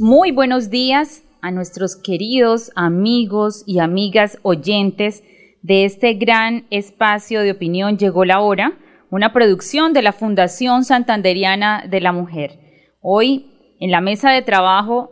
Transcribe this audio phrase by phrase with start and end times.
[0.00, 5.24] Muy buenos días a nuestros queridos amigos y amigas oyentes
[5.62, 8.78] de este gran espacio de opinión Llegó la hora,
[9.10, 12.60] una producción de la Fundación Santanderiana de la Mujer.
[13.00, 15.10] Hoy en la mesa de trabajo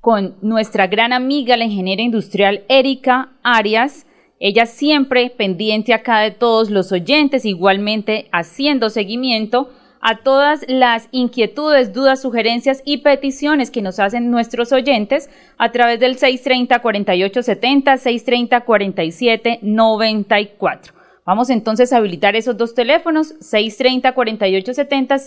[0.00, 4.04] con nuestra gran amiga, la ingeniera industrial Erika Arias,
[4.40, 11.92] ella siempre pendiente acá de todos los oyentes, igualmente haciendo seguimiento a todas las inquietudes,
[11.92, 17.98] dudas, sugerencias y peticiones que nos hacen nuestros oyentes a través del 630-4870,
[19.60, 20.92] 630-4794.
[21.24, 25.18] Vamos entonces a habilitar esos dos teléfonos, 630-4870,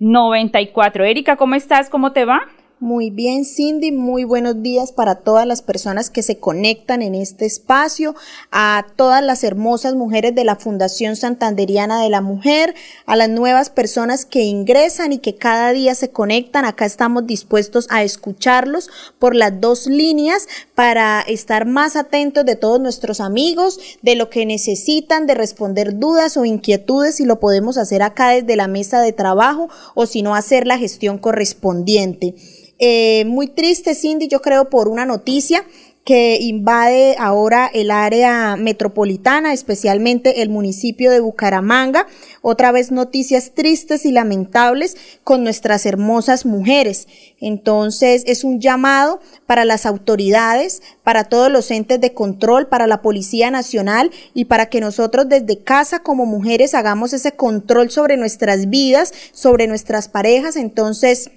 [0.00, 1.04] 630-4794.
[1.04, 1.90] Erika, ¿cómo estás?
[1.90, 2.48] ¿Cómo te va?
[2.82, 7.46] Muy bien, Cindy, muy buenos días para todas las personas que se conectan en este
[7.46, 8.16] espacio,
[8.50, 12.74] a todas las hermosas mujeres de la Fundación Santanderiana de la Mujer,
[13.06, 16.64] a las nuevas personas que ingresan y que cada día se conectan.
[16.64, 20.48] Acá estamos dispuestos a escucharlos por las dos líneas
[20.82, 26.36] para estar más atentos de todos nuestros amigos, de lo que necesitan, de responder dudas
[26.36, 30.34] o inquietudes, si lo podemos hacer acá desde la mesa de trabajo o si no
[30.34, 32.34] hacer la gestión correspondiente.
[32.80, 35.64] Eh, muy triste, Cindy, yo creo, por una noticia
[36.04, 42.08] que invade ahora el área metropolitana, especialmente el municipio de Bucaramanga.
[42.40, 47.06] Otra vez noticias tristes y lamentables con nuestras hermosas mujeres.
[47.40, 53.00] Entonces es un llamado para las autoridades, para todos los entes de control, para la
[53.00, 58.68] Policía Nacional y para que nosotros desde casa como mujeres hagamos ese control sobre nuestras
[58.68, 60.56] vidas, sobre nuestras parejas.
[60.56, 61.30] Entonces,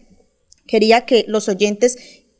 [0.65, 1.97] quería que los oyentes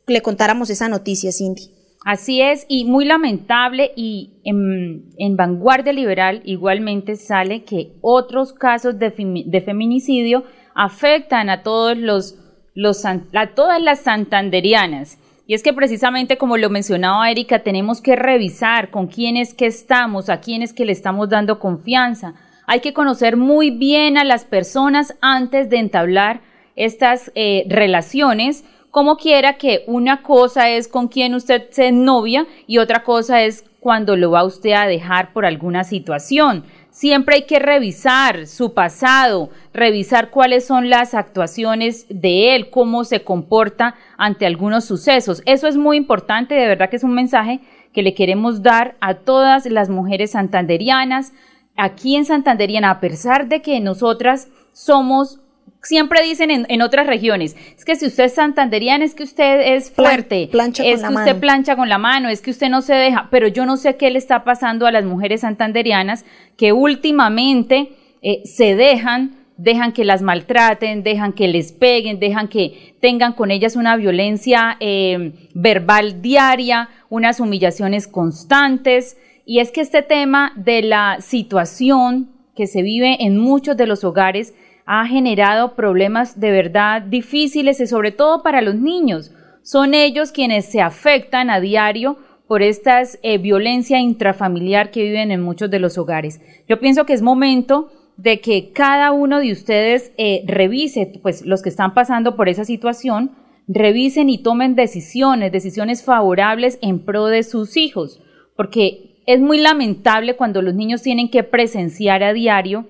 [0.08, 1.76] le contáramos esa noticia, Cindy.
[2.04, 9.10] Así es, y muy lamentable, y en, Vanguardia Liberal igualmente sale que otros casos de,
[9.10, 12.38] feminicidio afectan a todos los,
[12.74, 15.18] los, a todas las santanderianas.
[15.48, 20.28] Y es que precisamente como lo mencionaba Erika, tenemos que revisar con quiénes que estamos,
[20.28, 22.34] a quiénes que le estamos dando confianza.
[22.66, 26.40] Hay que conocer muy bien a las personas antes de entablar
[26.74, 28.64] estas eh, relaciones,
[28.96, 33.66] como quiera que una cosa es con quien usted se novia y otra cosa es
[33.78, 36.64] cuando lo va usted a dejar por alguna situación.
[36.88, 43.22] Siempre hay que revisar su pasado, revisar cuáles son las actuaciones de él, cómo se
[43.22, 45.42] comporta ante algunos sucesos.
[45.44, 47.60] Eso es muy importante, de verdad que es un mensaje
[47.92, 51.34] que le queremos dar a todas las mujeres santanderianas.
[51.76, 55.40] Aquí en Santanderiana, a pesar de que nosotras somos
[55.82, 59.90] siempre dicen en, otras regiones, es que si usted es santanderiana es que usted es
[59.90, 63.28] fuerte, plancha es que usted plancha con la mano, es que usted no se deja,
[63.30, 66.24] pero yo no sé qué le está pasando a las mujeres santanderianas
[66.56, 72.94] que últimamente eh, se dejan, dejan que las maltraten, dejan que les peguen, dejan que
[73.00, 79.16] tengan con ellas una violencia eh, verbal diaria, unas humillaciones constantes.
[79.44, 84.02] Y es que este tema de la situación que se vive en muchos de los
[84.02, 84.54] hogares
[84.86, 89.32] ha generado problemas de verdad difíciles y sobre todo para los niños.
[89.62, 95.42] Son ellos quienes se afectan a diario por esta eh, violencia intrafamiliar que viven en
[95.42, 96.40] muchos de los hogares.
[96.68, 101.62] Yo pienso que es momento de que cada uno de ustedes eh, revise, pues los
[101.62, 103.32] que están pasando por esa situación,
[103.66, 108.22] revisen y tomen decisiones, decisiones favorables en pro de sus hijos,
[108.54, 112.86] porque es muy lamentable cuando los niños tienen que presenciar a diario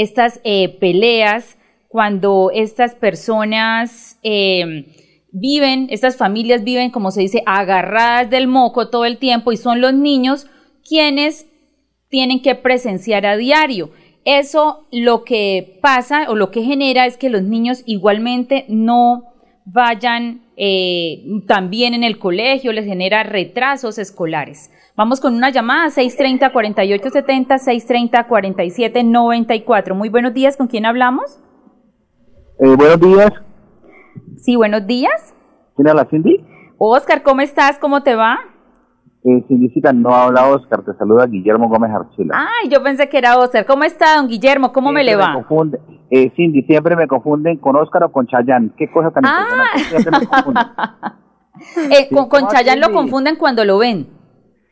[0.00, 1.58] estas eh, peleas,
[1.88, 4.94] cuando estas personas eh,
[5.32, 9.80] viven, estas familias viven, como se dice, agarradas del moco todo el tiempo y son
[9.80, 10.46] los niños
[10.88, 11.46] quienes
[12.08, 13.90] tienen que presenciar a diario.
[14.24, 19.24] Eso lo que pasa o lo que genera es que los niños igualmente no
[19.64, 24.70] vayan eh, también en el colegio, les genera retrasos escolares.
[24.96, 27.58] Vamos con una llamada 630-4870,
[28.28, 29.94] 630-4794.
[29.94, 31.38] Muy buenos días, ¿con quién hablamos?
[32.58, 33.32] Eh, buenos días.
[34.36, 35.34] Sí, buenos días.
[35.76, 36.44] ¿Quién habla, Cindy?
[36.78, 37.78] Oscar, ¿cómo estás?
[37.78, 38.38] ¿Cómo te va?
[39.22, 42.34] Eh, Cindicita, no habla Oscar, te saluda Guillermo Gómez Archila.
[42.62, 43.66] Ay, yo pensé que era Oscar.
[43.66, 44.72] ¿Cómo está, don Guillermo?
[44.72, 45.34] ¿Cómo me le va?
[45.34, 45.78] confunde,
[46.10, 48.72] eh, Cindy, siempre me confunden con Oscar o con Chayán.
[48.78, 49.44] ¿Qué cosa tan Ah.
[49.74, 49.84] impresionante?
[50.02, 50.64] Siempre me confunden.
[51.90, 54.08] Eh, Sí, con con ¿cómo Chayanne lo confunden cuando lo ven.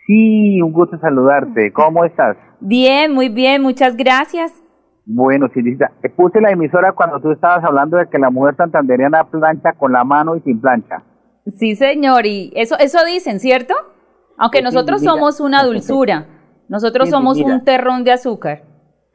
[0.08, 1.70] Sí, un gusto saludarte.
[1.70, 2.34] ¿Cómo estás?
[2.60, 4.50] Bien, muy bien, muchas gracias.
[5.04, 9.24] Bueno, Cindicita, eh, puse la emisora cuando tú estabas hablando de que la mujer santanderiana
[9.24, 11.02] plancha con la mano y sin plancha.
[11.46, 13.74] Sí, señor, y eso, eso dicen, ¿cierto?
[14.38, 15.12] Aunque Sí, nosotros mira.
[15.12, 16.24] somos una dulzura,
[16.70, 17.54] nosotros Sí, somos mira.
[17.54, 18.62] un terrón de azúcar.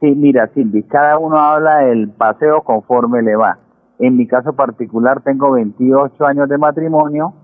[0.00, 3.58] Sí, mira, Cindy, cada uno habla del paseo conforme le va.
[3.98, 7.34] En mi caso particular tengo 28 años de matrimonio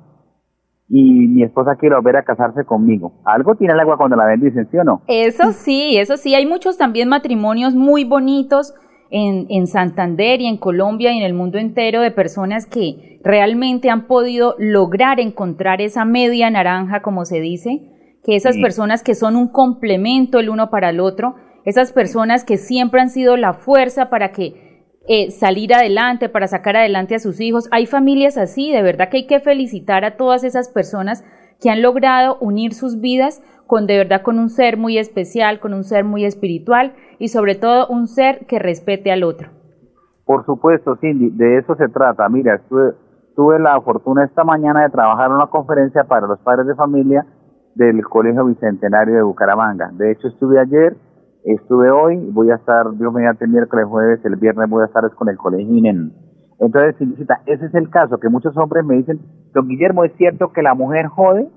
[0.92, 3.12] y mi esposa quiere volver a casarse conmigo.
[3.24, 5.02] Algo tiene el agua cuando la bendicen, ¿sí o no?
[5.06, 8.74] Eso sí, eso sí, hay muchos también matrimonios muy bonitos
[9.12, 13.88] en, en Santander y en Colombia y en el mundo entero de personas que realmente
[13.88, 17.82] han podido lograr encontrar esa media naranja, como se dice,
[18.24, 18.62] que esas Sí.
[18.62, 23.10] personas que son un complemento el uno para el otro, esas personas que siempre han
[23.10, 24.69] sido la fuerza para que
[25.12, 27.68] eh, salir adelante, para sacar adelante a sus hijos.
[27.72, 31.24] Hay familias así, de verdad que hay que felicitar a todas esas personas
[31.60, 35.74] que han logrado unir sus vidas con de verdad con un ser muy especial, con
[35.74, 39.48] un ser muy espiritual y sobre todo un ser que respete al otro.
[40.24, 42.28] Por supuesto, Cindy, de eso se trata.
[42.28, 42.94] Mira, estuve-
[43.34, 47.26] tuve la fortuna esta mañana de trabajar en una conferencia para los padres de familia
[47.74, 49.90] del Colegio Bicentenario de Bucaramanga.
[49.92, 50.96] De hecho, estuve ayer,
[51.44, 55.04] estuve hoy, voy a estar, Dios mediante, el miércoles, jueves, el viernes voy a estar
[55.04, 56.12] es con el Colegio INEN.
[56.58, 59.20] Entonces, Cindicita, ese es el caso, que muchos hombres me dicen,
[59.54, 61.48] don Guillermo, ¿es cierto que la mujer jode?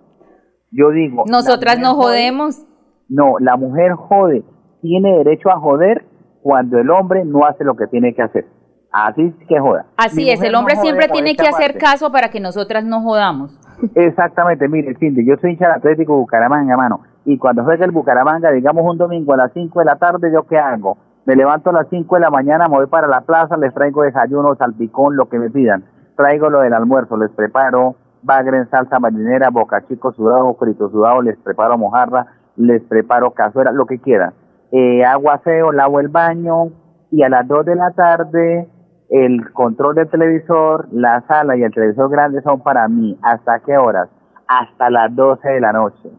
[0.72, 1.24] Yo digo...
[1.26, 2.04] ¿la Nosotras no jode?
[2.04, 2.66] jodemos.
[3.10, 4.44] No, la mujer jode,
[4.82, 6.06] tiene derecho a joder
[6.42, 8.46] cuando el hombre no hace lo que tiene que hacer.
[8.92, 9.88] Así es que joda.
[9.98, 11.80] Así Mi es, el hombre no siempre tiene que hacer parte.
[11.80, 13.60] caso para que nosotras no jodamos.
[13.96, 17.02] Exactamente, mire, Cindy, yo soy hincha del Atlético Bucaramanga, mano.
[17.26, 20.44] Y cuando juega el Bucaramanga, digamos un domingo a las 5 de la tarde, ¿yo
[20.44, 20.98] qué hago?
[21.26, 24.04] Me levanto a las 5 de la mañana, me voy para la plaza, les traigo
[24.04, 25.86] desayuno, salpicón, lo que me pidan.
[26.18, 31.22] Traigo lo del almuerzo, les preparo bagre en salsa marinera, boca chico sudado, frito sudado,
[31.22, 34.34] les preparo mojarra, les preparo cazuela, lo que quieran.
[34.72, 36.72] Eh, hago aseo, lavo el baño
[37.12, 38.68] y a las 2 de la tarde
[39.10, 43.18] el control del televisor, la sala y el televisor grande son para mí.
[43.22, 44.10] ¿Hasta qué horas?
[44.48, 46.10] Hasta las 12 de la noche.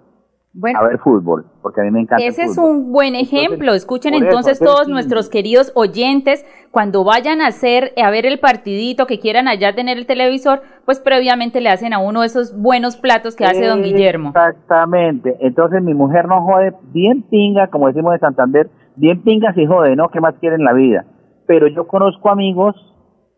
[0.56, 2.23] Bueno, A ver fútbol, porque a mí me encanta.
[2.23, 2.71] el Ese es fútbol.
[2.71, 3.75] un buen Entonces, ejemplo.
[3.75, 9.06] Escuchen eso, entonces todos nuestros queridos oyentes, cuando vayan a hacer, a ver el partidito,
[9.06, 13.35] que quieran allá tener el televisor, pues previamente le hacen a uno esos buenos platos
[13.35, 14.29] que hace don Guillermo.
[14.29, 15.37] Exactamente.
[15.41, 19.97] Entonces mi mujer no jode bien pinga, como decimos de Santander, bien pinga si jode,
[19.97, 20.09] ¿no?
[20.11, 21.05] ¿Qué más quiere en la vida?
[21.47, 22.77] Pero yo conozco amigos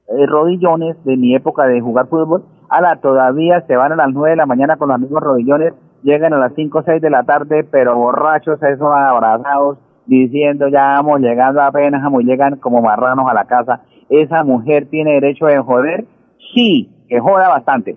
[0.08, 4.08] eh, rodillones de mi época de jugar fútbol, a la todavía se van a las
[4.12, 5.72] 9 de la mañana con los amigos rodillones,
[6.02, 11.00] llegan a las 5 o 6 de la tarde, pero borrachos, esos abrazados, diciendo ya
[11.00, 13.82] vamos llegando apenas, vamos, llegan como marranos a la casa.
[14.08, 16.06] ¿Esa mujer tiene derecho de joder?
[16.54, 17.96] Sí, que joda bastante.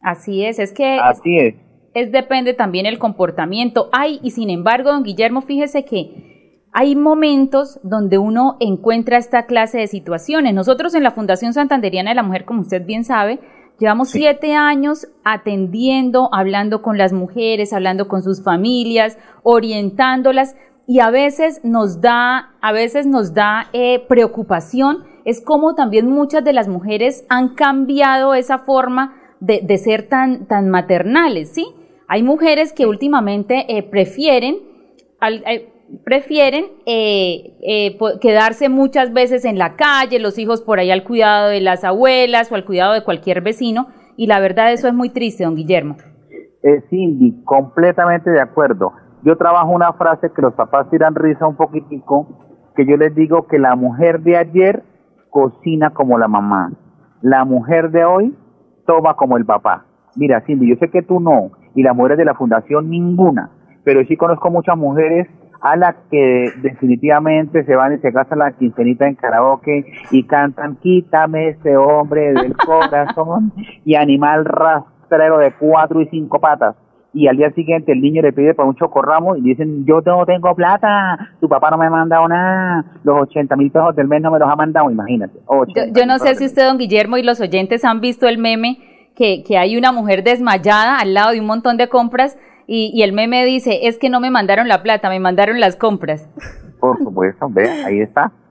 [0.00, 1.54] Así es, es que Así es.
[1.94, 3.88] es depende también el comportamiento.
[3.92, 9.78] Hay, y sin embargo, don Guillermo, fíjese que hay momentos donde uno encuentra esta clase
[9.78, 10.54] de situaciones.
[10.54, 13.40] Nosotros en la Fundación Santanderiana de la Mujer, como usted bien sabe,
[13.78, 14.18] llevamos Sí.
[14.18, 21.60] siete años atendiendo, hablando con las mujeres, hablando con sus familias, orientándolas, y a veces
[21.64, 27.26] nos da, a veces nos da eh, preocupación, es como también muchas de las mujeres
[27.28, 31.66] han cambiado esa forma de, de ser tan, tan maternales, ¿sí?
[32.08, 34.56] Hay mujeres que últimamente eh, prefieren,
[35.20, 35.70] al- eh,
[36.04, 41.48] prefieren eh, eh, quedarse muchas veces en la calle, los hijos por ahí al cuidado
[41.48, 45.10] de las abuelas o al cuidado de cualquier vecino, y la verdad eso es muy
[45.10, 45.96] triste, don Guillermo.
[46.62, 48.92] Eh, Cindy, completamente de acuerdo.
[49.24, 52.26] Yo trabajo una frase que los papás tiran risa un poquitico,
[52.76, 54.82] que yo les digo que la mujer de ayer
[55.30, 56.72] cocina como la mamá,
[57.22, 58.34] la mujer de hoy
[58.86, 59.84] toma como el papá.
[60.16, 63.50] Mira, Cindy, yo sé que tú no, y las mujeres de la fundación ninguna,
[63.84, 65.28] pero sí conozco muchas mujeres
[65.60, 70.76] a las que definitivamente se van y se gastan la quincenita en karaoke y cantan
[70.76, 73.52] quítame ese hombre del corazón
[73.84, 76.76] y animal rastrero de cuatro y cinco patas
[77.12, 80.26] y al día siguiente el niño le pide para un chocorramo y dicen yo no
[80.26, 84.22] tengo plata, tu papá no me ha mandado nada, los 80 mil pesos del mes
[84.22, 85.38] no me los ha mandado, imagínate.
[85.48, 88.38] Yo, 80 yo no sé si usted, don Guillermo, y los oyentes han visto el
[88.38, 88.78] meme
[89.16, 92.36] que, que hay una mujer desmayada al lado de un montón de compras
[92.68, 95.74] y, y el meme dice, es que no me mandaron la plata, me mandaron las
[95.74, 96.28] compras.
[96.78, 98.30] Por supuesto, ve, ahí está.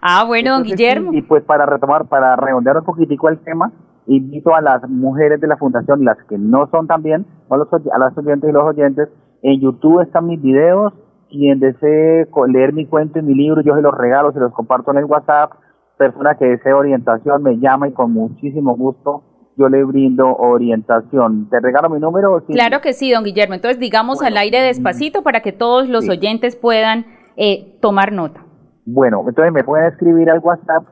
[0.00, 1.10] Ah, bueno, don Guillermo.
[1.10, 3.70] sí, Y pues para retomar, para redondear un poquitico el tema,
[4.06, 7.98] invito a las mujeres de la fundación, las que no son también, a, los, a
[7.98, 9.08] las oyentes y los oyentes,
[9.42, 10.94] en YouTube están mis videos,
[11.28, 14.92] quien desee leer mi cuento y mi libro, yo se los regalo, se los comparto
[14.92, 15.52] en el WhatsApp,
[15.98, 19.24] persona que desee orientación me llama y con muchísimo gusto
[19.58, 21.48] yo le brindo orientación.
[21.50, 22.42] ¿Te regalo mi número?
[22.46, 23.54] Claro que sí, don Guillermo.
[23.54, 28.44] Entonces digamos al aire despacito para que todos los oyentes puedan eh, tomar nota.
[28.86, 30.84] Bueno, entonces me pueden escribir al WhatsApp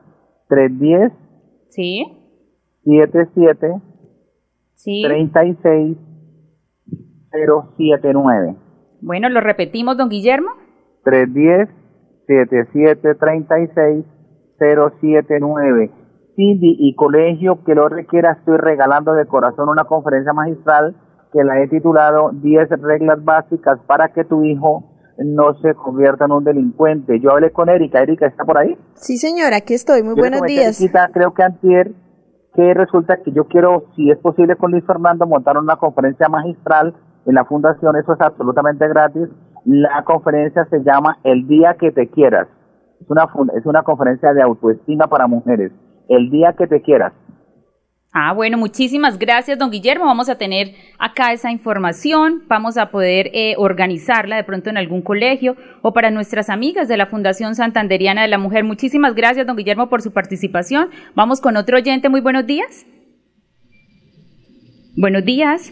[0.49, 1.11] 310
[1.69, 2.05] Sí.
[2.85, 3.67] 77
[4.75, 5.01] Sí.
[5.05, 5.97] 36
[7.77, 8.55] 079.
[9.01, 10.49] Bueno, lo repetimos, don Guillermo.
[11.03, 11.69] 310
[12.27, 14.05] 77 36
[14.59, 15.91] 079.
[16.37, 20.95] Cindy y colegio que lo requiera, estoy regalando de corazón una conferencia magistral
[21.33, 24.83] que la he titulado 10 reglas básicas para que tu hijo
[25.17, 27.19] no se convierta en un delincuente.
[27.19, 28.03] Yo hablé con Erika.
[28.03, 28.77] Erika, ¿está por ahí?
[28.93, 30.03] Sí, señora, aquí estoy.
[30.03, 30.79] Muy buenos días.
[31.11, 31.91] creo que antier,
[32.53, 36.93] que resulta que yo quiero, si es posible con Luis Fernando, montar una conferencia magistral
[37.25, 37.95] en la fundación.
[37.95, 39.27] Eso es absolutamente gratis.
[39.65, 42.47] La conferencia se llama El Día que Te Quieras.
[43.01, 43.27] Es una,
[43.57, 45.71] es una conferencia de autoestima para mujeres.
[46.09, 47.13] El Día que Te Quieras.
[48.13, 50.05] Ah, bueno, muchísimas gracias, don Guillermo.
[50.05, 55.03] Vamos a tener acá esa información, vamos a poder eh, organizarla de pronto en algún
[55.03, 58.63] colegio o para nuestras amigas de la Fundación Santanderiana de la Mujer.
[58.63, 60.89] Muchísimas gracias, don Guillermo, por su participación.
[61.13, 62.09] Vamos con otro oyente.
[62.09, 62.87] Muy buenos días.
[64.95, 65.71] Buenos días.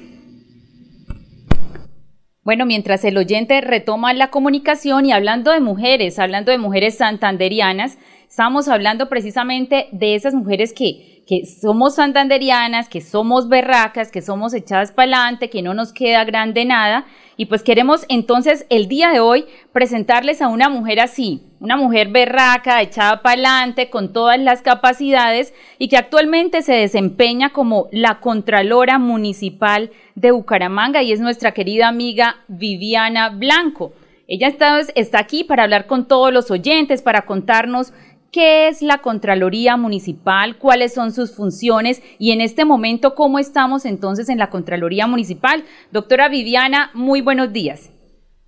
[2.44, 7.98] Bueno, mientras el oyente retoma la comunicación y hablando de mujeres, hablando de mujeres santanderianas,
[8.36, 14.54] estamos hablando precisamente de esas mujeres que que somos santanderianas, que somos berracas, que somos
[14.54, 17.06] echadas para adelante, que no nos queda grande nada.
[17.36, 22.10] Y pues queremos entonces el día de hoy presentarles a una mujer así, una mujer
[22.10, 28.20] berraca, echada para adelante, con todas las capacidades y que actualmente se desempeña como la
[28.20, 33.94] Contralora Municipal de Bucaramanga y es nuestra querida amiga Viviana Blanco.
[34.27, 37.94] Ella está, está aquí para hablar con todos los oyentes, para contarnos
[38.36, 43.86] qué es la Contraloría Municipal, cuáles son sus funciones y en este momento cómo estamos
[43.86, 45.63] entonces en la Contraloría Municipal.
[45.94, 47.92] Doctora Viviana, muy buenos días.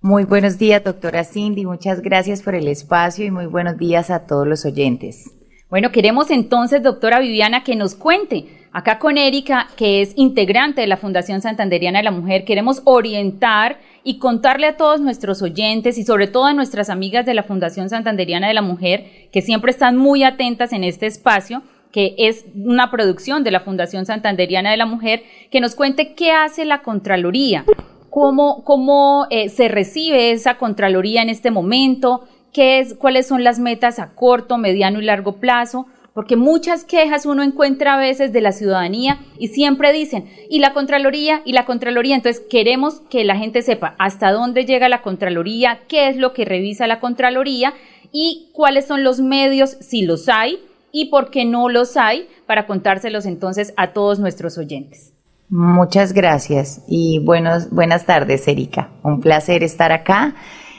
[0.02, 1.64] Muy buenos días, doctora Cindy.
[1.64, 5.30] Muchas gracias por el espacio y muy buenos días a todos los oyentes.
[5.70, 10.86] Bueno, queremos entonces, doctora Viviana, que nos cuente Acá con Erika, que es integrante de
[10.86, 13.78] la Fundación Santanderiana de la Mujer, queremos orientar
[14.08, 17.90] y contarle a todos nuestros oyentes y sobre todo a nuestras amigas de la Fundación
[17.90, 21.60] Santanderiana de la Mujer, que siempre están muy atentas en este espacio,
[21.92, 26.32] que es una producción de la Fundación Santanderiana de la Mujer, que nos cuente qué
[26.32, 27.66] hace la Contraloría,
[28.08, 33.58] cómo, cómo eh, se recibe esa Contraloría en este momento, qué es, cuáles son las
[33.58, 35.84] metas a corto, mediano y largo plazo
[36.18, 40.72] porque muchas quejas uno encuentra a veces de la ciudadanía y siempre dicen, y la
[40.72, 45.78] Contraloría, y la Contraloría, entonces queremos que la gente sepa hasta dónde llega la Contraloría,
[45.86, 47.72] qué es lo que revisa la Contraloría
[48.10, 50.58] y cuáles son los medios, si los hay,
[50.90, 55.12] y por qué no los hay, para contárselos entonces a todos nuestros oyentes.
[55.50, 58.90] Muchas gracias y buenas tardes, Erika.
[59.04, 60.34] Un placer estar acá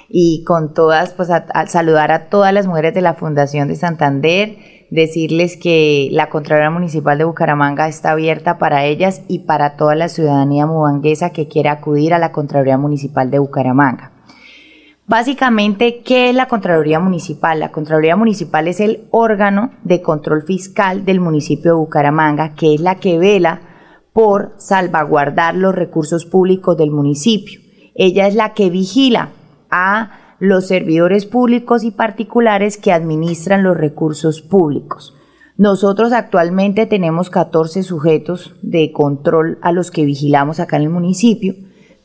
[0.09, 1.29] y con todas, pues
[1.67, 7.17] saludar a todas las mujeres de la Fundación de Santander decirles que la Contraloría Municipal
[7.17, 12.13] de Bucaramanga está abierta para ellas y para toda la ciudadanía mubanguesa que quiera acudir
[12.13, 14.11] a la Contraloría Municipal de Bucaramanga.
[15.05, 17.59] Básicamente, ¿qué es la Contraloría Municipal?
[17.59, 22.81] La Contraloría Municipal es el órgano de control fiscal del municipio de Bucaramanga, que es
[22.81, 23.61] la que vela
[24.13, 27.59] por salvaguardar los recursos públicos del municipio.
[27.95, 29.29] Ella es la que vigila
[29.71, 35.15] a los servidores públicos y particulares que administran los recursos públicos.
[35.57, 41.53] Nosotros actualmente tenemos 14 sujetos de control a los que vigilamos acá en el municipio,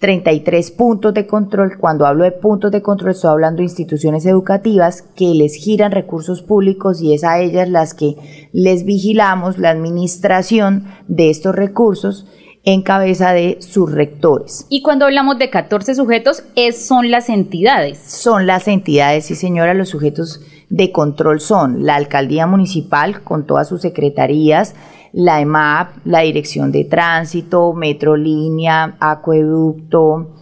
[0.00, 1.78] 33 puntos de control.
[1.78, 6.42] Cuando hablo de puntos de control estoy hablando de instituciones educativas que les giran recursos
[6.42, 8.16] públicos y es a ellas las que
[8.52, 12.26] les vigilamos la administración de estos recursos
[12.64, 14.66] en cabeza de sus rectores.
[14.71, 17.99] Y cuando hablamos de 14 sujetos, es, son las entidades.
[17.99, 20.40] Son las entidades, sí señora, los sujetos
[20.71, 24.75] de control son la alcaldía municipal con todas sus secretarías,
[25.12, 30.35] la EMAP, la Dirección de Tránsito, Metrolínea, Acueducto,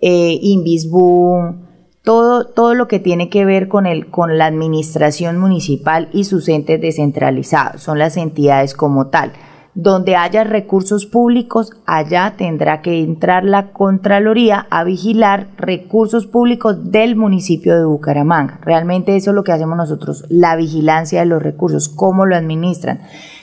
[0.00, 1.54] eh, Invisbu,
[2.04, 6.48] todo, todo lo que tiene que ver con, el, con la administración municipal y sus
[6.48, 9.32] entes descentralizados, son las entidades como tal.
[9.74, 17.16] Donde haya recursos públicos, allá tendrá que entrar la Contraloría a vigilar recursos públicos del
[17.16, 18.60] municipio de Bucaramanga.
[18.62, 23.00] Realmente eso es lo que hacemos nosotros, la vigilancia de los recursos, cómo lo administran.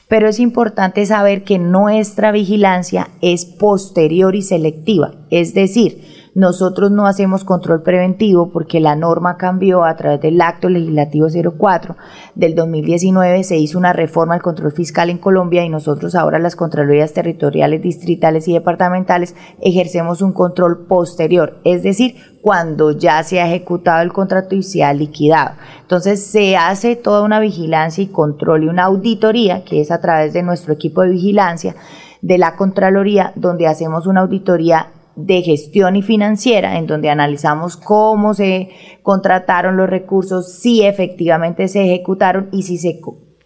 [0.08, 6.04] Pero es importante saber que nuestra vigilancia es posterior y selectiva, es decir,
[6.40, 11.98] nosotros no hacemos control preventivo porque la norma cambió a través del acto legislativo 04
[12.34, 13.44] del 2019.
[13.44, 17.82] Se hizo una reforma al control fiscal en Colombia y nosotros ahora las Contralorías Territoriales,
[17.82, 24.14] Distritales y Departamentales ejercemos un control posterior, es decir, cuando ya se ha ejecutado el
[24.14, 25.58] contrato y se ha liquidado.
[25.82, 30.32] Entonces se hace toda una vigilancia y control y una auditoría que es a través
[30.32, 31.76] de nuestro equipo de vigilancia
[32.22, 34.88] de la Contraloría, donde hacemos una auditoría
[35.26, 38.70] de gestión y financiera, en donde analizamos cómo se
[39.04, 43.00] contrataron los recursos, si efectivamente se ejecutaron y si se,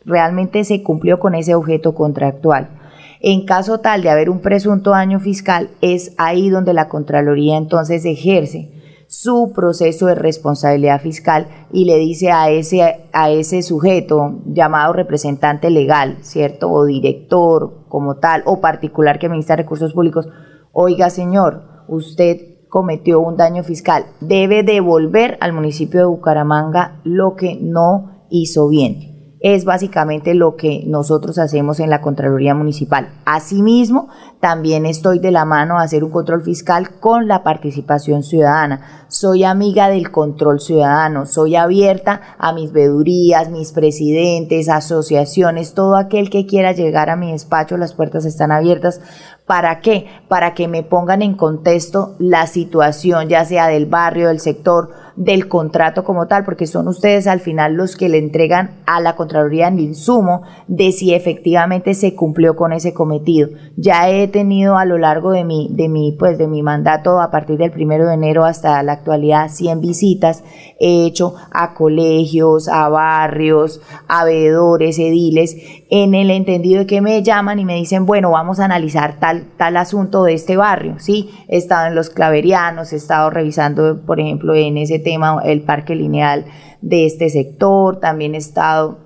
[0.05, 2.79] realmente se cumplió con ese objeto contractual.
[3.21, 8.03] En caso tal de haber un presunto daño fiscal, es ahí donde la Contraloría entonces
[8.05, 8.73] ejerce
[9.07, 15.69] su proceso de responsabilidad fiscal y le dice a ese, a ese sujeto llamado representante
[15.69, 16.71] legal, ¿cierto?
[16.71, 20.27] O director como tal, o particular que administra recursos públicos,
[20.73, 27.55] oiga señor, usted cometió un daño fiscal, debe devolver al municipio de Bucaramanga lo que
[27.55, 29.12] no hizo bien
[29.43, 33.09] es básicamente lo que nosotros hacemos en la Contraloría Municipal.
[33.25, 34.07] Asimismo,
[34.39, 39.05] también estoy de la mano a hacer un control fiscal con la participación ciudadana.
[39.09, 46.29] Soy amiga del control ciudadano, soy abierta a mis vedurías, mis presidentes, asociaciones, todo aquel
[46.29, 49.01] que quiera llegar a mi despacho, las puertas están abiertas.
[49.45, 50.07] ¿Para qué?
[50.29, 55.47] Para que me pongan en contexto la situación, ya sea del barrio, del sector, del
[55.47, 59.67] contrato como tal, porque son ustedes al final los que le entregan a la Contraloría
[59.67, 63.49] el insumo de si efectivamente se cumplió con ese cometido.
[63.77, 67.31] Ya he tenido a lo largo de mi, de mi, pues de mi mandato a
[67.31, 70.43] partir del primero de enero hasta la actualidad 100 visitas.
[70.79, 75.55] He hecho a colegios, a barrios, a veedores, ediles,
[75.89, 79.45] en el entendido de que me llaman y me dicen, bueno, vamos a analizar tal,
[79.57, 81.29] tal asunto de este barrio, ¿sí?
[81.47, 85.95] He estado en los claverianos, he estado revisando, por ejemplo, en ese tema el parque
[85.95, 86.45] lineal
[86.81, 89.03] de este sector, también he estado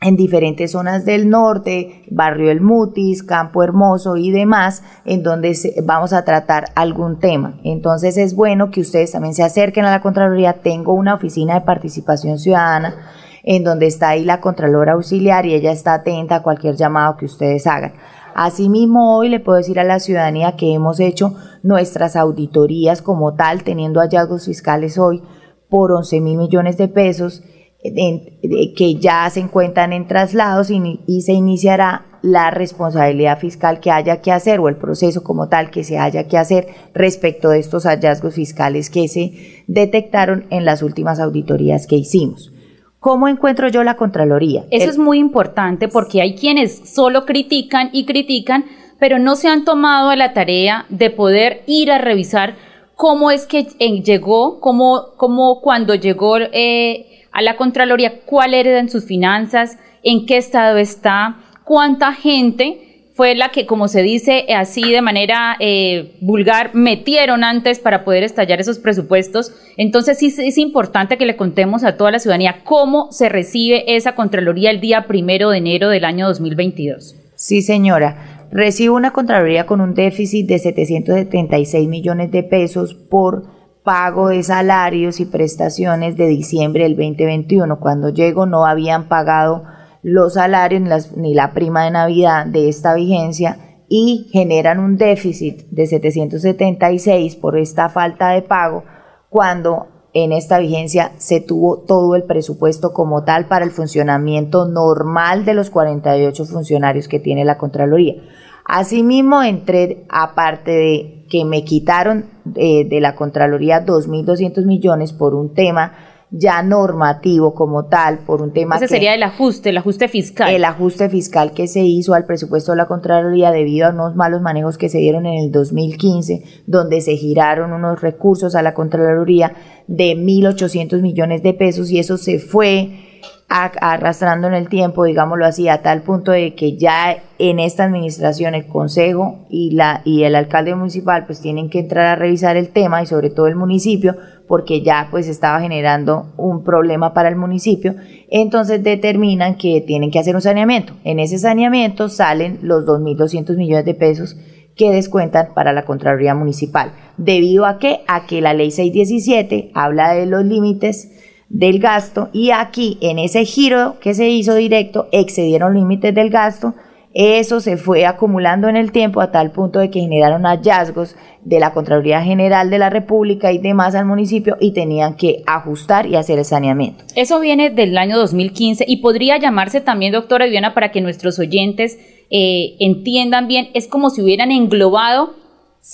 [0.00, 6.12] en diferentes zonas del norte, barrio El Mutis, Campo Hermoso y demás, en donde vamos
[6.12, 7.60] a tratar algún tema.
[7.64, 10.54] Entonces es bueno que ustedes también se acerquen a la Contraloría.
[10.54, 12.94] Tengo una oficina de participación ciudadana
[13.42, 17.26] en donde está ahí la Contralora Auxiliar y ella está atenta a cualquier llamado que
[17.26, 17.92] ustedes hagan.
[18.34, 23.64] Asimismo, hoy le puedo decir a la ciudadanía que hemos hecho nuestras auditorías como tal,
[23.64, 25.22] teniendo hallazgos fiscales hoy
[25.68, 27.42] por 11 mil millones de pesos
[27.82, 34.20] que ya se encuentran en traslados y, y, se iniciará la responsabilidad fiscal que haya
[34.20, 37.84] que hacer o el proceso como tal que se haya que hacer respecto de estos
[37.84, 42.52] hallazgos fiscales que se detectaron en las últimas auditorías que hicimos.
[43.00, 44.66] ¿Cómo encuentro yo la Contraloría?
[44.70, 48.66] Eso es muy importante porque hay quienes solo critican y critican,
[48.98, 52.56] pero no se han tomado a la tarea de poder ir a revisar
[52.96, 53.62] cómo es que
[54.04, 60.36] llegó, cómo, cómo cuando llegó eh, a la Contraloría, cuáles eran sus finanzas, en qué
[60.36, 62.89] estado está, cuánta gente
[63.20, 68.22] fue la que, como se dice así de manera eh, vulgar, metieron antes para poder
[68.22, 69.52] estallar esos presupuestos.
[69.76, 74.14] Entonces sí es importante que le contemos a toda la ciudadanía cómo se recibe esa
[74.14, 77.14] Contraloría el día primero de enero del año 2022.
[77.34, 78.46] Sí, señora.
[78.50, 83.44] Recibo una Contraloría con un déficit de 776 millones de pesos por
[83.84, 87.80] pago de salarios y prestaciones de diciembre del 2021.
[87.80, 89.64] Cuando llego no habían pagado
[90.02, 93.58] los salarios ni, la prima de Navidad de esta vigencia
[93.88, 98.84] y generan un déficit de 776 por esta falta de pago
[99.28, 105.44] cuando en esta vigencia se tuvo todo el presupuesto como tal para el funcionamiento normal
[105.44, 108.16] de los 48 funcionarios que tiene la Contraloría.
[108.64, 115.54] Asimismo, entré, aparte de que me quitaron eh, de la Contraloría 2.200 millones por un
[115.54, 115.92] tema
[116.30, 120.52] ya normativo como tal, por un tema Ese sería el ajuste, el ajuste fiscal.
[120.52, 124.40] El ajuste fiscal que se hizo al presupuesto de la Contraloría debido a unos malos
[124.40, 129.52] manejos que se dieron en el 2015, donde se giraron unos recursos a la Contraloría
[129.88, 133.06] de 1.800 millones de pesos y eso se fue
[133.50, 138.54] arrastrando en el tiempo, digámoslo así, a tal punto de que ya en esta administración
[138.54, 142.68] el consejo y la y el alcalde municipal pues tienen que entrar a revisar el
[142.68, 144.14] tema y sobre todo el municipio
[144.50, 147.94] porque ya pues estaba generando un problema para el municipio,
[148.30, 150.92] entonces determinan que tienen que hacer un saneamiento.
[151.04, 154.36] En ese saneamiento salen los 2.200 millones de pesos
[154.74, 156.90] que descuentan para la Contraloría Municipal.
[157.16, 158.00] ¿Debido a qué?
[158.08, 161.12] A que la ley 617 habla de los límites
[161.48, 166.74] del gasto y aquí en ese giro que se hizo directo excedieron límites del gasto
[167.12, 171.58] eso se fue acumulando en el tiempo a tal punto de que generaron hallazgos de
[171.58, 176.14] la Contraloría General de la República y demás al municipio y tenían que ajustar y
[176.14, 177.04] hacer el saneamiento.
[177.16, 181.98] Eso viene del año 2015 y podría llamarse también, doctora Viviana, para que nuestros oyentes
[182.30, 185.34] eh, entiendan bien, es como si hubieran englobado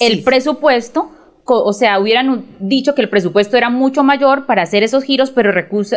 [0.00, 1.11] el presupuesto
[1.47, 5.53] o sea, hubieran dicho que el presupuesto era mucho mayor para hacer esos giros, pero,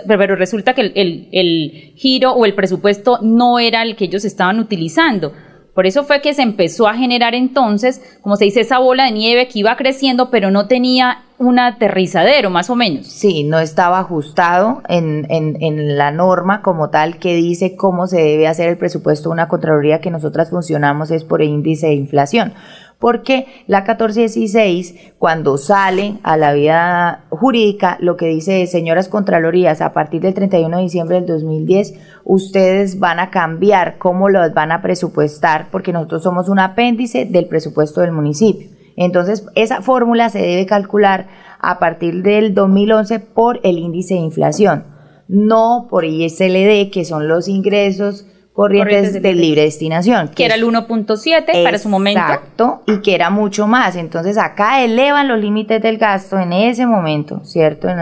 [0.07, 5.33] pero resulta que el, giro o el presupuesto no era el que ellos estaban utilizando.
[5.73, 9.11] Por eso fue que se empezó a generar entonces, como se dice, esa bola de
[9.11, 13.07] nieve que iba creciendo, pero no tenía un aterrizadero, más o menos.
[13.07, 18.47] Sí, no estaba ajustado en, en, la norma como tal que dice cómo se debe
[18.47, 22.53] hacer el presupuesto de una Contraloría que nosotras funcionamos es por índice de inflación
[22.99, 29.93] porque la 1416, cuando sale a la vida jurídica, lo que dice señoras Contralorías, a
[29.93, 31.93] partir del 31 de diciembre del 2010,
[32.25, 37.47] ustedes van a cambiar cómo los van a presupuestar, porque nosotros somos un apéndice del
[37.47, 38.67] presupuesto del municipio.
[38.97, 41.27] Entonces, esa fórmula se debe calcular
[41.59, 44.83] a partir del 2011 por el índice de inflación,
[45.29, 48.25] no por ISLD, que son los ingresos
[48.59, 50.27] corrientes, de, libre destinación.
[50.35, 52.19] Que, era el 1.7 para su momento.
[52.19, 53.95] Exacto, y que era mucho más.
[53.95, 57.87] Entonces acá elevan los límites del gasto en ese momento, ¿cierto?
[57.87, 57.99] En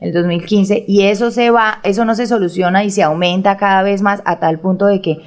[0.00, 4.00] el, 2015, y eso se va, eso no se soluciona y se aumenta cada vez
[4.00, 5.18] más a tal punto de que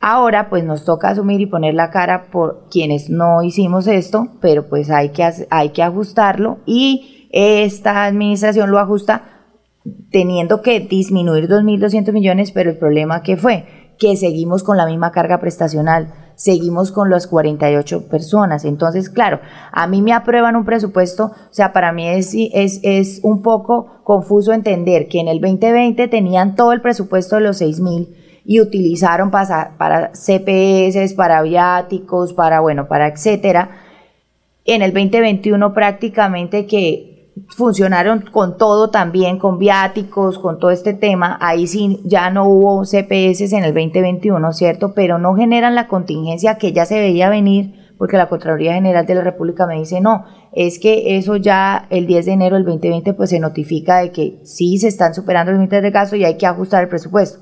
[0.00, 4.66] ahora pues nos toca asumir y poner la cara por quienes no hicimos esto, pero
[4.66, 9.22] pues hay que, hay que ajustarlo y esta administración lo ajusta
[10.10, 15.12] teniendo que disminuir 2.200 millones, pero el problema que fue que seguimos con la misma
[15.12, 18.66] carga prestacional, seguimos con las 48 personas.
[18.66, 19.40] Entonces, claro,
[19.72, 24.02] a mí me aprueban un presupuesto, o sea, para mí es, es, es un poco
[24.04, 28.14] confuso entender que en el 2020 tenían todo el presupuesto de los 6 mil
[28.44, 33.70] y utilizaron para, para CPS, para viáticos, para, bueno, para etcétera.
[34.66, 37.13] En el 2021 prácticamente que
[37.48, 41.38] funcionaron con todo también, con viáticos, con todo este tema.
[41.40, 44.94] Ahí sí ya no hubo CPS en el 2021, ¿cierto?
[44.94, 49.14] Pero no generan la contingencia que ya se veía venir, porque la Contraloría General de
[49.14, 53.14] la República me dice, no, es que eso ya el 10 de enero del 2020
[53.14, 56.36] pues se notifica de que sí se están superando los límites de gasto y hay
[56.36, 57.40] que ajustar el presupuesto.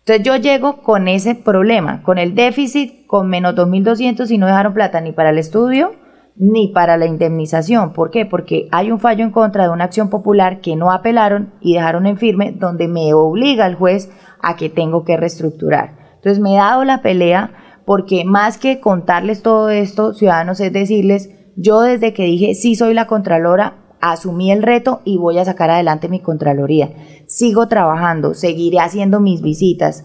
[0.00, 4.72] Entonces yo llego con ese problema, con el déficit, con menos 2.200 y no dejaron
[4.72, 5.92] plata ni para el estudio,
[6.38, 7.92] ni para la indemnización.
[7.92, 8.24] ¿Por qué?
[8.24, 12.06] Porque hay un fallo en contra de una acción popular que no apelaron y dejaron
[12.06, 15.96] en firme donde me obliga el juez a que tengo que reestructurar.
[16.16, 17.52] Entonces me he dado la pelea
[17.84, 22.94] porque más que contarles todo esto, ciudadanos, es decirles, yo desde que dije sí soy
[22.94, 26.90] la Contralora, asumí el reto y voy a sacar adelante mi Contraloría.
[27.26, 30.04] Sigo trabajando, seguiré haciendo mis visitas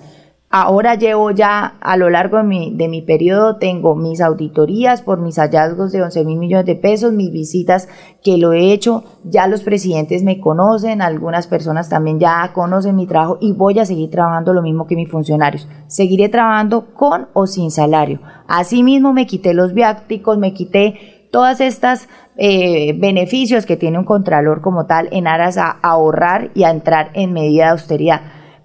[0.55, 5.19] Ahora llevo ya a lo largo de mi, de mi periodo, tengo mis auditorías por
[5.19, 7.89] mis hallazgos de 11 mil millones de pesos, mis visitas
[8.23, 13.07] que lo he hecho, ya los presidentes me conocen, algunas personas también ya conocen mi
[13.07, 15.67] trabajo y voy a seguir trabajando lo mismo que mis funcionarios.
[15.87, 18.19] Seguiré trabajando con o sin salario.
[18.47, 24.61] Asimismo me quité los viáticos, me quité todas estas eh, beneficios que tiene un contralor
[24.61, 28.21] como tal en aras a ahorrar y a entrar en medida de austeridad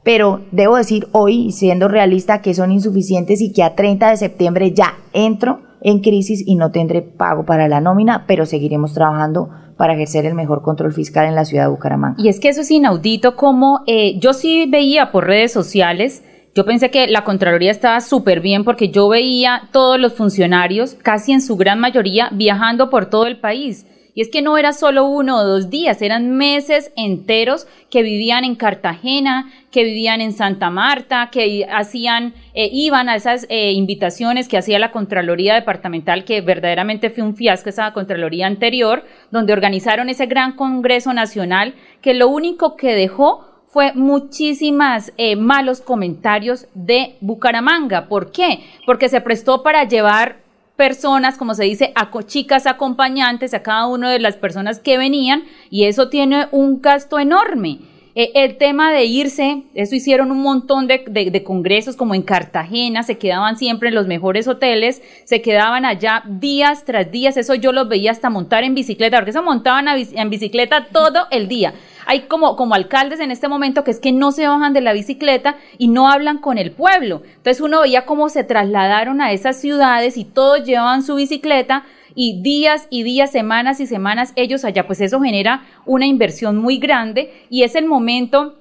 [0.09, 4.73] pero debo decir hoy, siendo realista, que son insuficientes y que a 30 de septiembre
[4.73, 9.93] ya entro en crisis y no tendré pago para la nómina, pero seguiremos trabajando para
[9.93, 12.17] ejercer el mejor control fiscal en la ciudad de Bucaramanga.
[12.17, 16.65] Y es que eso es inaudito como eh, yo sí veía por redes sociales, yo
[16.65, 21.43] pensé que la Contraloría estaba súper bien porque yo veía todos los funcionarios, casi en
[21.43, 23.85] su gran mayoría, viajando por todo el país
[24.19, 28.43] y es que no era solo uno o dos días, eran meses enteros que vivían
[28.43, 34.49] en Cartagena, que vivían en Santa Marta, que hacían, eh, iban a esas eh, invitaciones
[34.49, 40.09] que hacía la Contraloría Departamental, que verdaderamente fue un fiasco esa Contraloría anterior, donde organizaron
[40.09, 47.15] ese gran Congreso Nacional, que lo único que dejó fue muchísimas eh, malos comentarios de
[47.21, 48.09] Bucaramanga.
[48.09, 48.65] ¿Por qué?
[48.85, 50.48] Porque se prestó para llevar
[50.79, 55.43] personas, como se dice, a chicas acompañantes a cada una de las personas que venían
[55.71, 57.81] y eso tiene un gasto enorme.
[58.15, 63.19] E, el tema de irse, eso hicieron un montón de, congresos como en Cartagena, se
[63.19, 67.89] quedaban siempre en los mejores hoteles, se quedaban allá días tras días, eso yo los
[67.89, 71.75] veía hasta montar en bicicleta, porque se montaban en bicicleta todo el día
[72.09, 74.95] hay como, como alcaldes en este momento que es que no se bajan de la
[74.95, 77.21] bicicleta y no hablan con el pueblo.
[77.37, 82.41] Entonces uno veía cómo se trasladaron a esas ciudades y todos llevaban su bicicleta y
[82.41, 87.31] días y días, semanas y semanas ellos allá, pues eso genera una inversión muy grande
[87.51, 88.55] y es el momento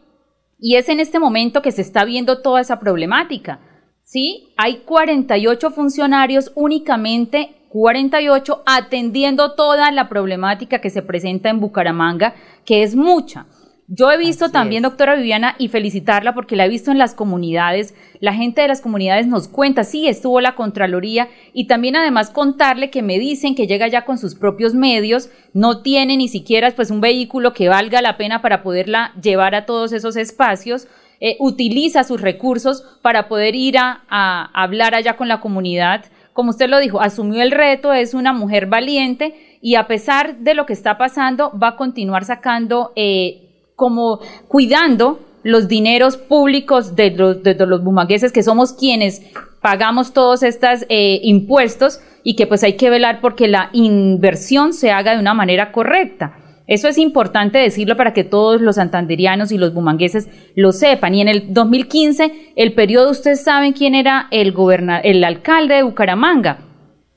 [0.60, 3.62] Y es en este momento que se está viendo toda esa problemática.
[4.04, 4.54] ¿sí?
[4.58, 12.34] Hay 48 funcionarios únicamente 48 atendiendo toda la problemática que se presenta en Bucaramanga,
[12.66, 13.46] que es mucha.
[13.90, 17.96] Yo he visto también, doctora Viviana, y felicitarla porque la he visto en las comunidades.
[18.20, 22.90] La gente de las comunidades nos cuenta, sí, estuvo la Contraloría y también además contarle
[22.90, 26.92] que me dicen que llega ya con sus propios medios, no tiene ni siquiera pues
[26.92, 30.90] un vehículo que valga la pena para poderla llevar a todos esos espacios.
[31.22, 36.04] Eh, utiliza sus recursos para poder ir a, a hablar allá con la comunidad
[36.38, 40.54] como usted lo dijo, asumió el reto, es una mujer valiente y a pesar de
[40.54, 47.10] lo que está pasando, va a continuar sacando eh, como cuidando los dineros públicos de
[47.10, 47.82] los, de, los
[48.32, 49.24] que somos quienes
[49.64, 54.92] pagamos todos estos eh, impuestos y que pues hay que velar porque la inversión se
[54.92, 56.38] haga de una manera correcta.
[56.68, 61.16] Eso es importante decirlo para que todos los santanderianos y los bumangueses lo sepan.
[61.16, 64.54] Y en el 2015, el periodo, ustedes saben quién era el,
[65.04, 66.60] el alcalde de Bucaramanga.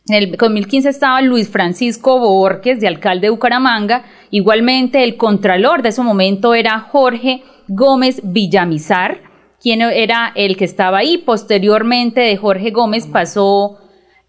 [0.06, 4.04] En el 2015 estaba Luis Francisco Borges, de alcalde de Bucaramanga.
[4.30, 9.20] Igualmente, el contralor de ese momento era Jorge Gómez Villamizar,
[9.60, 11.18] quien era el que estaba ahí.
[11.18, 13.78] Posteriormente de Jorge Gómez pasó,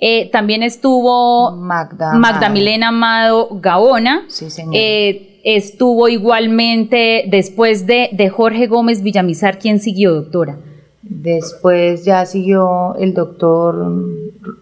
[0.04, 4.26] eh, también estuvo Magda, Milena Amado Gaona.
[4.28, 4.74] Sí, señor.
[4.76, 10.58] Eh, estuvo igualmente después de, de Jorge Gómez Villamizar, ¿quién siguió, doctora?
[11.14, 14.02] Después ya siguió el doctor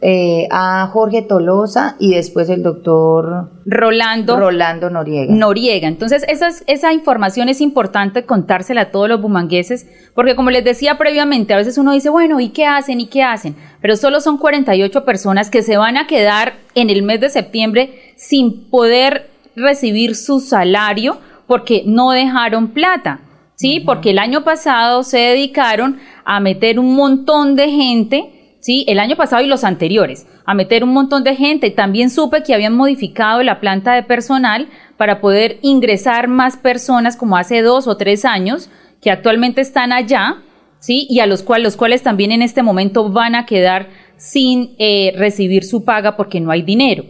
[0.02, 5.32] eh, a Jorge Tolosa y después el doctor Rolando, Rolando Noriega.
[5.32, 5.88] Noriega.
[5.88, 10.98] Entonces, esa, esa información es importante contársela a todos los bumangueses, porque como les decía
[10.98, 13.00] previamente, a veces uno dice, bueno, ¿y qué hacen?
[13.00, 13.56] ¿Y qué hacen?
[13.80, 17.94] Pero solo son 48 personas que se van a quedar en el mes de septiembre
[18.16, 23.20] sin poder recibir su salario porque no dejaron plata.
[23.60, 23.82] ¿Sí?
[23.82, 28.86] Porque el año pasado se dedicaron a meter un montón de gente, ¿sí?
[28.88, 31.70] El año pasado y los anteriores, a meter un montón de gente.
[31.70, 37.36] También supe que habían modificado la planta de personal para poder ingresar más personas como
[37.36, 38.70] hace dos o tres años,
[39.02, 40.38] que actualmente están allá,
[40.80, 41.06] ¿sí?
[41.10, 45.12] Y a los cuales, los cuales también en este momento van a quedar sin eh,
[45.18, 47.04] recibir su paga porque no hay dinero.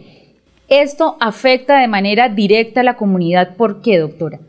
[0.68, 3.54] Esto afecta de manera directa a la comunidad.
[3.54, 4.40] ¿Por qué, doctora?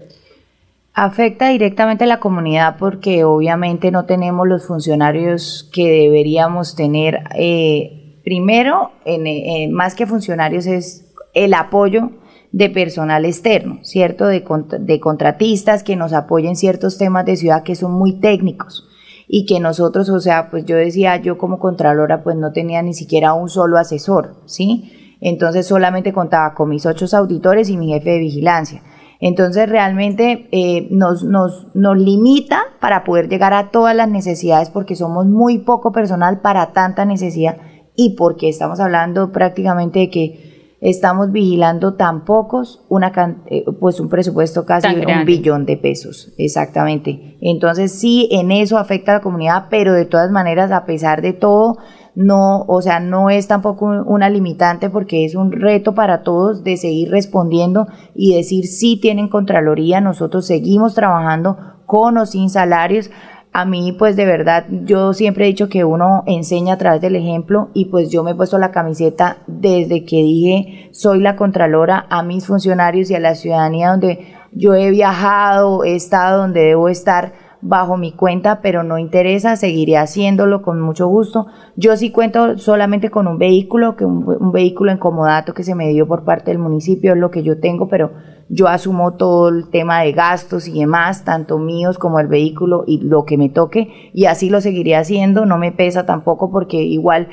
[0.93, 7.19] Afecta directamente a la comunidad porque obviamente no tenemos los funcionarios que deberíamos tener.
[7.35, 12.11] Eh, primero, en, más que funcionarios, es el apoyo
[12.51, 14.27] de personal externo, ¿cierto?
[14.27, 14.43] De,
[14.79, 18.87] de contratistas que nos apoyen ciertos temas de ciudad que son muy técnicos
[19.33, 22.93] y que nosotros, o sea, pues yo decía, yo como contralora, pues no tenía ni
[22.93, 25.17] siquiera un solo asesor, ¿sí?
[25.21, 28.81] Entonces solamente contaba con mis ocho auditores y mi jefe de vigilancia.
[29.21, 34.95] Entonces realmente eh, nos, nos, nos limita para poder llegar a todas las necesidades porque
[34.95, 37.57] somos muy poco personal para tanta necesidad
[37.95, 43.11] y porque estamos hablando prácticamente de que estamos vigilando tan pocos, una
[43.45, 47.37] eh, pues un presupuesto casi un billón de pesos, exactamente.
[47.41, 51.33] Entonces sí, en eso afecta a la comunidad, pero de todas maneras, a pesar de
[51.33, 51.77] todo,
[52.13, 56.75] no, o sea, no es tampoco una limitante porque es un reto para todos de
[56.77, 63.09] seguir respondiendo y decir si tienen Contraloría, nosotros seguimos trabajando con o sin salarios.
[63.53, 67.17] A mí, pues de verdad, yo siempre he dicho que uno enseña a través del
[67.17, 72.05] ejemplo y pues yo me he puesto la camiseta desde que dije soy la Contralora
[72.09, 76.87] a mis funcionarios y a la ciudadanía donde yo he viajado, he estado donde debo
[76.87, 81.47] estar bajo mi cuenta, pero no interesa, seguiré haciéndolo con mucho gusto.
[81.75, 85.89] Yo sí cuento solamente con un vehículo, que un, vehículo en comodato que se me
[85.89, 88.11] dio por parte del municipio, es lo que yo tengo, pero
[88.49, 92.99] yo asumo todo el tema de gastos y demás, tanto míos como el vehículo y
[93.01, 97.29] lo que me toque, y así lo seguiré haciendo, no me pesa tampoco porque igual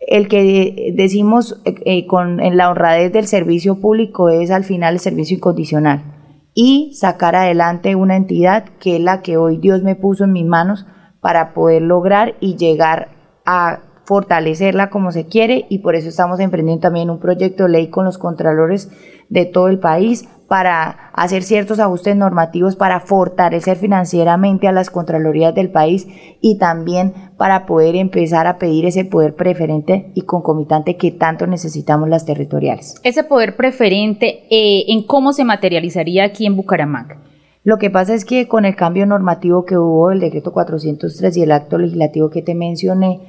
[0.00, 4.94] el que decimos eh, eh, con en la honradez del servicio público es al final
[4.94, 6.19] el servicio incondicional
[6.54, 10.46] y sacar adelante una entidad que es la que hoy Dios me puso en mis
[10.46, 10.86] manos
[11.20, 13.10] para poder lograr y llegar
[13.44, 15.66] a fortalecerla como se quiere.
[15.68, 18.90] Y por eso estamos emprendiendo también un proyecto de ley con los contralores
[19.28, 25.54] de todo el país para hacer ciertos ajustes normativos para fortalecer financieramente a las contralorías
[25.54, 26.08] del país
[26.40, 32.08] y también para poder empezar a pedir ese poder preferente y concomitante que tanto necesitamos
[32.08, 32.96] las territoriales.
[33.04, 37.18] Ese poder preferente, eh, ¿en cómo se materializaría aquí en Bucaramanga?
[37.62, 41.42] Lo que pasa es que con el cambio normativo que hubo, el decreto 403 y
[41.42, 43.20] el acto legislativo que te mencioné,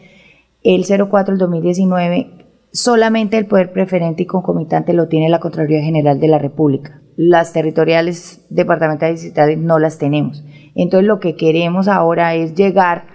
[0.64, 2.32] el 04 del 2019,
[2.74, 7.01] solamente el poder preferente y concomitante lo tiene la Contraloría General de la República.
[7.24, 10.44] Las territoriales departamentales y estatales no las tenemos.
[10.74, 13.06] Entonces lo que queremos ahora es llegar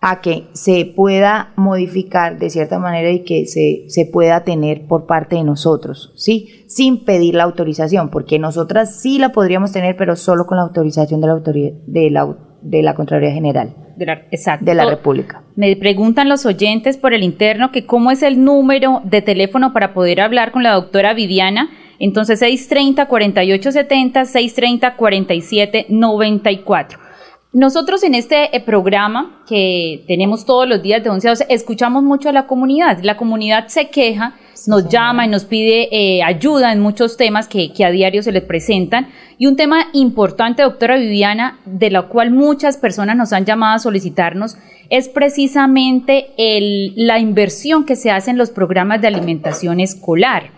[0.00, 5.06] a que se pueda modificar de cierta manera y que se, se pueda tener por
[5.06, 6.64] parte de nosotros, ¿sí?
[6.68, 11.20] Sin pedir la autorización, porque nosotras sí la podríamos tener, pero solo con la autorización
[11.20, 13.74] de la, autoridad, de la, de la Contraloría General.
[13.96, 14.64] De la, exacto.
[14.64, 15.42] De la República.
[15.56, 19.92] Me preguntan los oyentes por el interno que cómo es el número de teléfono para
[19.92, 21.70] poder hablar con la doctora Viviana.
[21.98, 24.26] Entonces 630-4870,
[24.98, 27.06] 630-4794.
[27.56, 32.02] Nosotros en este eh, programa que tenemos todos los días de 11 a 12, escuchamos
[32.02, 32.98] mucho a la comunidad.
[33.02, 34.34] La comunidad se queja,
[34.66, 38.32] nos llama y nos pide eh, ayuda en muchos temas que, que, a diario se
[38.32, 39.08] les presentan.
[39.38, 43.78] Y un tema importante, doctora Viviana, de la cual muchas personas nos han llamado a
[43.78, 44.58] solicitarnos,
[44.90, 50.50] es precisamente el, la inversión que se hace en los programas de alimentación escolar.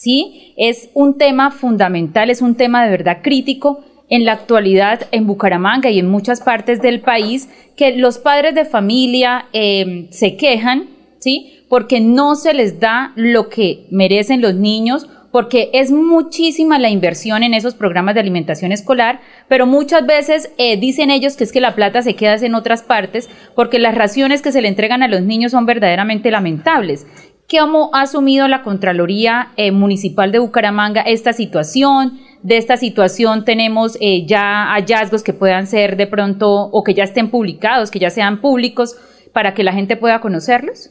[0.00, 0.54] ¿Sí?
[0.56, 5.90] Es un tema fundamental, es un tema de verdad crítico en la actualidad en Bucaramanga
[5.90, 11.64] y en muchas partes del país que los padres de familia eh, se quejan, ¿sí?
[11.68, 17.42] Porque no se les da lo que merecen los niños, porque es muchísima la inversión
[17.42, 21.60] en esos programas de alimentación escolar, pero muchas veces eh, dicen ellos que es que
[21.60, 25.08] la plata se queda en otras partes, porque las raciones que se le entregan a
[25.08, 27.06] los niños son verdaderamente lamentables.
[27.50, 32.20] ¿Cómo ha asumido la Contraloría eh, Municipal de Bucaramanga esta situación?
[32.42, 37.04] de esta situación tenemos eh, ya hallazgos que puedan ser de pronto o que ya
[37.04, 38.96] estén publicados, que ya sean públicos
[39.32, 40.90] para que la gente pueda conocerlos?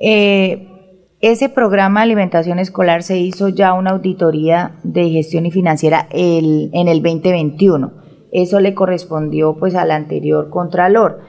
[0.00, 0.68] Eh,
[1.20, 6.86] ese programa de alimentación escolar se hizo ya una auditoría de gestión y financiera en
[6.88, 7.92] el 2021.
[8.30, 11.22] Eso le correspondió pues al anterior contralor.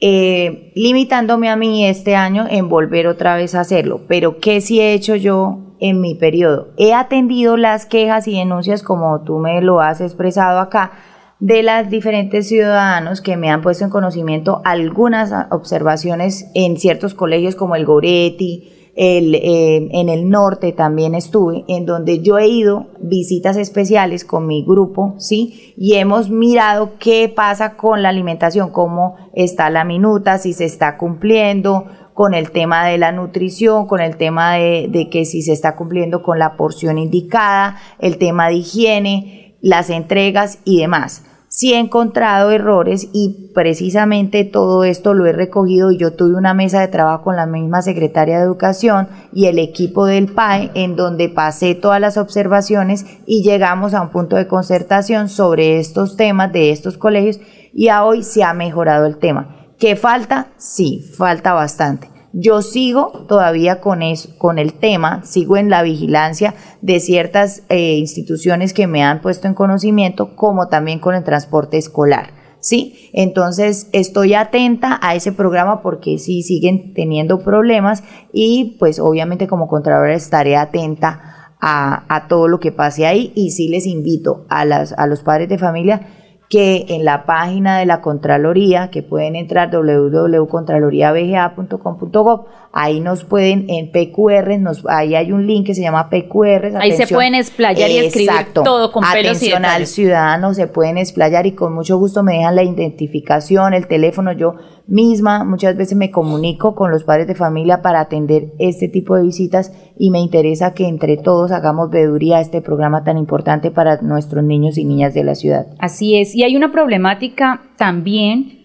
[0.00, 4.02] Eh, limitándome a mí este año en volver otra vez a hacerlo.
[4.06, 6.68] Pero ¿qué sí he hecho yo en mi periodo.
[6.76, 10.92] He atendido las quejas y denuncias, como tú me lo has expresado acá,
[11.40, 17.54] de las diferentes ciudadanos que me han puesto en conocimiento algunas observaciones en ciertos colegios
[17.54, 22.88] como el Goretti, el, eh, en el norte también estuve, en donde yo he ido
[22.98, 25.72] visitas especiales con mi grupo, ¿sí?
[25.76, 30.96] Y hemos mirado qué pasa con la alimentación, cómo está la minuta, si se está
[30.96, 35.76] cumpliendo, con el tema de la nutrición, con el tema de, que si se está
[35.76, 41.22] cumpliendo con la porción indicada, el tema de higiene, las entregas y demás.
[41.58, 46.54] Sí he encontrado errores y precisamente todo esto lo he recogido y yo tuve una
[46.54, 50.94] mesa de trabajo con la misma secretaria de Educación y el equipo del PAE en
[50.94, 56.52] donde pasé todas las observaciones y llegamos a un punto de concertación sobre estos temas
[56.52, 57.40] de estos colegios
[57.74, 59.72] y a hoy se ha mejorado el tema.
[59.80, 60.52] ¿Qué falta?
[60.58, 62.17] Sí, falta bastante.
[62.32, 67.96] Yo sigo todavía con, eso, con el tema, sigo en la vigilancia de ciertas eh,
[67.96, 72.38] instituciones que me han puesto en conocimiento, como también con el transporte escolar.
[72.60, 73.10] ¿sí?
[73.12, 79.68] Entonces estoy atenta a ese programa porque sí siguen teniendo problemas y pues obviamente como
[79.68, 84.64] Contralora estaré atenta a, a, todo lo que pase ahí y sí les invito a,
[84.64, 86.06] las, a los padres de familia
[86.48, 93.90] que en la página de la Contraloría, que pueden entrar www.contraloriabga.com.gov, ahí nos pueden, en
[93.90, 96.78] PQR, nos, ahí hay un link que se llama PQR.
[96.80, 101.46] Ahí se pueden explayar y escribir todo con pelos atención al ciudadano, se pueden explayar
[101.46, 104.54] y con mucho gusto me dejan la identificación, el teléfono, yo
[104.88, 109.22] misma muchas veces me comunico con los padres de familia para atender este tipo de
[109.22, 114.00] visitas y me interesa que entre todos hagamos veeduría a este programa tan importante para
[114.00, 115.66] nuestros niños y niñas de la ciudad.
[115.78, 118.58] Así es, y hay una problemática también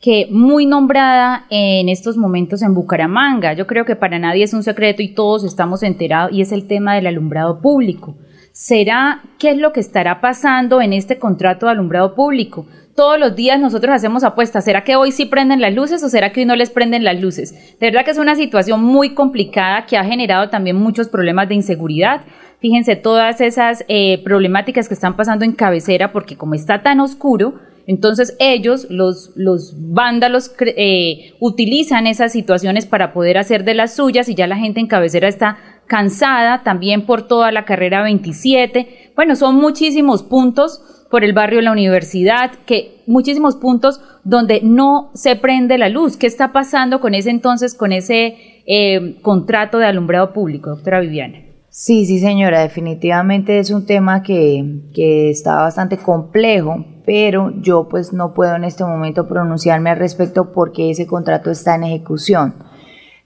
[0.00, 3.52] que muy nombrada en estos momentos en Bucaramanga.
[3.52, 6.66] Yo creo que para nadie es un secreto y todos estamos enterados y es el
[6.66, 8.16] tema del alumbrado público.
[8.52, 12.66] ¿Será qué es lo que estará pasando en este contrato de alumbrado público?
[13.00, 14.62] Todos los días nosotros hacemos apuestas.
[14.62, 17.18] ¿Será que hoy sí prenden las luces o será que hoy no les prenden las
[17.18, 17.78] luces?
[17.80, 21.54] De verdad que es una situación muy complicada que ha generado también muchos problemas de
[21.54, 22.20] inseguridad.
[22.60, 27.54] Fíjense todas esas eh, problemáticas que están pasando en cabecera porque como está tan oscuro,
[27.86, 34.28] entonces ellos, los, los vándalos, eh, utilizan esas situaciones para poder hacer de las suyas
[34.28, 39.12] y ya la gente en cabecera está cansada también por toda la carrera 27.
[39.16, 45.10] Bueno, son muchísimos puntos por el barrio de la universidad, que muchísimos puntos donde no
[45.14, 46.16] se prende la luz.
[46.16, 51.38] ¿Qué está pasando con ese entonces, con ese eh, contrato de alumbrado público, doctora Viviana?
[51.68, 58.12] Sí, sí, señora, definitivamente es un tema que, que está bastante complejo, pero yo pues
[58.12, 62.54] no puedo en este momento pronunciarme al respecto porque ese contrato está en ejecución.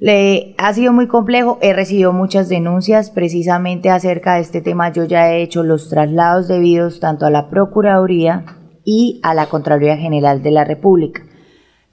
[0.04, 4.92] Le, ha sido muy complejo, he recibido muchas denuncias precisamente acerca de este tema.
[4.92, 8.44] Yo ya he hecho los traslados debidos tanto a la Procuraduría
[8.84, 11.22] y a la Contraloría General de la República.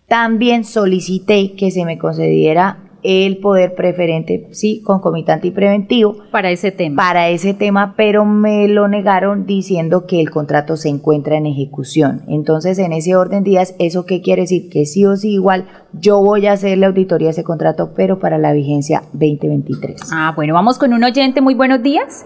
[0.10, 6.18] También solicité que se me concediera el poder preferente, sí, concomitante y preventivo.
[6.32, 7.02] Para ese tema.
[7.02, 12.22] Para ese tema, pero me lo negaron diciendo que el contrato se encuentra en ejecución.
[12.28, 14.70] Entonces, en ese orden de días, ¿eso qué quiere decir?
[14.70, 18.20] Que sí o sí igual yo voy a hacer la auditoría de ese contrato, pero
[18.20, 20.12] para la vigencia 2023.
[20.14, 21.42] Ah, bueno, vamos con un oyente.
[21.42, 22.26] Muy buenos días.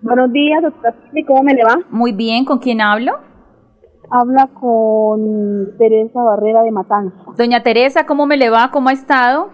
[0.00, 0.96] Buenos días, doctora.
[1.26, 1.78] ¿Cómo me le va?
[1.90, 3.12] Muy bien, ¿con quién hablo?
[4.10, 7.16] Habla con Teresa Barrera de Matanza.
[7.36, 8.70] Doña Teresa, ¿cómo me le va?
[8.72, 9.50] ¿Cómo ha estado?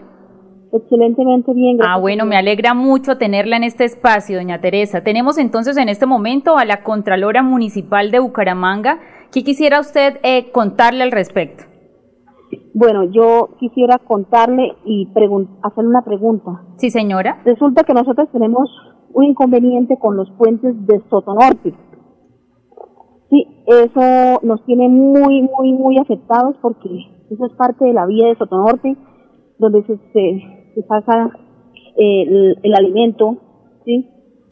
[0.72, 1.76] Excelentemente bien.
[1.76, 5.02] Gracias ah, bueno, me alegra mucho tenerla en este espacio, doña Teresa.
[5.02, 8.98] Tenemos entonces en este momento a la Contralora Municipal de Bucaramanga.
[9.32, 11.64] ¿Qué quisiera usted eh, contarle al respecto?
[12.74, 15.08] Bueno, yo quisiera contarle y
[15.62, 16.62] hacerle una pregunta.
[16.76, 17.40] Sí, señora.
[17.44, 18.70] Resulta que nosotros tenemos
[19.12, 21.74] un inconveniente con los puentes de Sotonorte.
[23.30, 26.88] Sí, eso nos tiene muy, muy, muy afectados porque
[27.30, 28.96] eso es parte de la vía de Sotonorte,
[29.58, 31.30] donde se, se, saca
[31.96, 33.36] el, el, alimento,
[33.84, 34.08] ¿sí?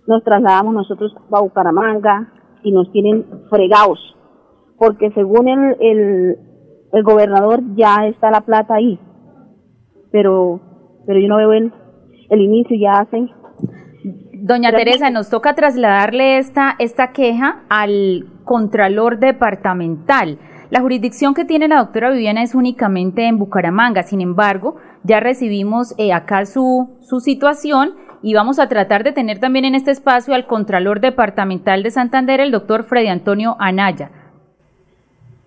[0.07, 3.99] Nos trasladamos nosotros a Bucaramanga y nos tienen fregados,
[4.79, 6.39] porque según el, el,
[6.93, 8.99] el gobernador ya está la plata ahí,
[10.11, 10.61] pero,
[11.07, 11.73] pero yo no veo el,
[12.29, 13.31] el inicio, ya hacen
[14.39, 20.39] Doña Teresa, nos toca trasladarle esta, esta queja al Contralor Departamental.
[20.69, 25.95] La jurisdicción que tiene la doctora Viviana es únicamente en Bucaramanga, sin embargo, ya recibimos
[25.97, 30.35] eh, acá su, su situación y vamos a tratar de tener también en este espacio
[30.35, 34.11] al Contralor Departamental de Santander, el doctor Freddy Antonio Anaya.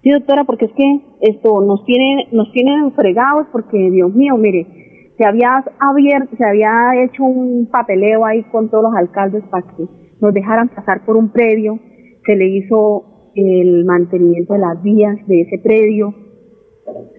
[0.01, 4.78] Sí, doctora, porque es que esto nos tiene, nos tienen fregados porque, Dios mío, mire,
[5.19, 9.85] se había abierto, se había hecho un papeleo ahí con todos los alcaldes para que
[10.21, 11.77] nos dejaran pasar por un predio,
[12.25, 16.15] se le hizo el mantenimiento de las vías de ese predio,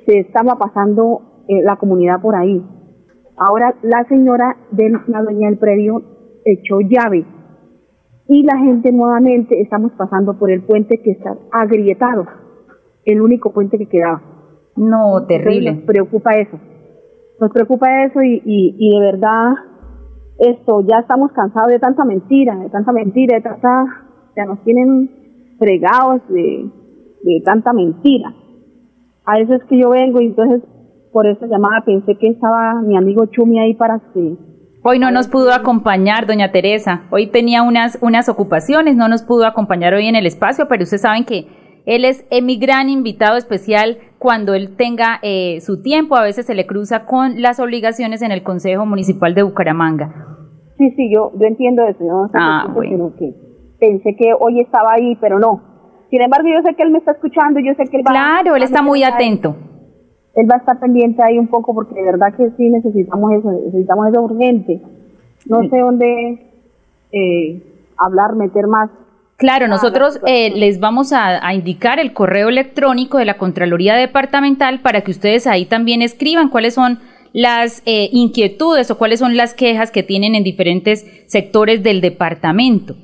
[0.07, 2.65] se estaba pasando eh, la comunidad por ahí.
[3.37, 6.03] Ahora la señora de la dueña del predio
[6.47, 7.27] echó llave
[8.29, 12.27] y la gente nuevamente estamos pasando por el puente que está agrietado,
[13.05, 14.23] el único puente que quedaba.
[14.75, 15.75] No, terrible.
[15.75, 16.59] nos preocupa eso
[17.41, 19.55] nos preocupa eso y, y, de verdad
[20.39, 23.85] esto ya estamos cansados de tanta mentira, de tanta mentira, de tanta,
[24.37, 25.11] ya nos tienen
[25.59, 26.71] fregados de,
[27.23, 28.33] de tanta mentira.
[29.27, 30.63] A veces que yo vengo y entonces
[31.13, 34.37] por esa llamada pensé que estaba mi amigo Chumi ahí para que
[34.83, 37.03] Hoy no nos pudo acompañar, doña Teresa.
[37.11, 41.03] Hoy tenía unas, unas ocupaciones, no nos pudo acompañar hoy en el espacio, pero ustedes
[41.03, 46.15] saben que él es mi gran invitado especial cuando él tenga eh, su tiempo.
[46.15, 50.31] A veces se le cruza con las obligaciones en el Consejo Municipal de Bucaramanga.
[50.77, 52.05] Sí, sí, yo, yo entiendo eso.
[52.05, 53.13] No ah, bueno.
[53.19, 53.33] que
[53.79, 55.63] pensé que hoy estaba ahí, pero no.
[56.11, 58.57] Sin embargo, yo sé que él me está escuchando, yo sé que él va Claro,
[58.57, 59.57] él está muy atento.
[60.35, 63.51] Él va a estar pendiente ahí un poco porque de verdad que sí necesitamos eso,
[63.51, 64.81] necesitamos eso urgente.
[65.49, 66.47] No sé dónde
[67.13, 67.63] eh,
[67.97, 68.91] hablar, meter más
[69.41, 75.01] Claro, nosotros eh, les vamos a, indicar el correo electrónico de la Contraloría Departamental para
[75.01, 76.99] que ustedes ahí también escriban cuáles son
[77.33, 82.97] las eh, inquietudes o cuáles son las quejas que tienen en diferentes sectores del departamento.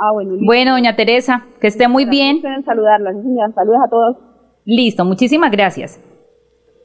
[0.00, 2.40] Ah, bueno, bueno, doña Teresa, que esté muy bien.
[2.64, 3.12] Saludarla.
[3.54, 4.16] Saludos a todos.
[4.64, 6.00] Listo, muchísimas gracias.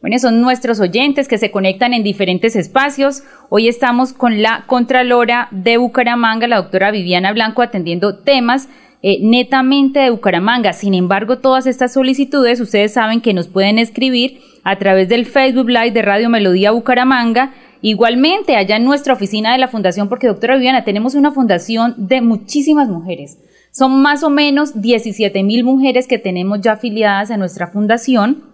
[0.02, 3.22] Bueno, son nuestros oyentes que se conectan en diferentes espacios.
[3.50, 8.68] Hoy estamos con la Contralora de Bucaramanga, la doctora Viviana Blanco, atendiendo temas
[9.04, 10.74] eh, netamente de Bucaramanga.
[10.74, 15.70] Sin embargo, todas estas solicitudes, ustedes saben que nos pueden escribir a través del Facebook
[15.70, 17.54] Live de Radio Melodía Bucaramanga.
[17.84, 22.22] Igualmente, allá en nuestra oficina de la Fundación, porque doctora Viviana, tenemos una fundación de
[22.22, 23.38] muchísimas mujeres.
[23.70, 28.51] Son más o menos 17 mil mujeres que tenemos ya afiliadas a nuestra fundación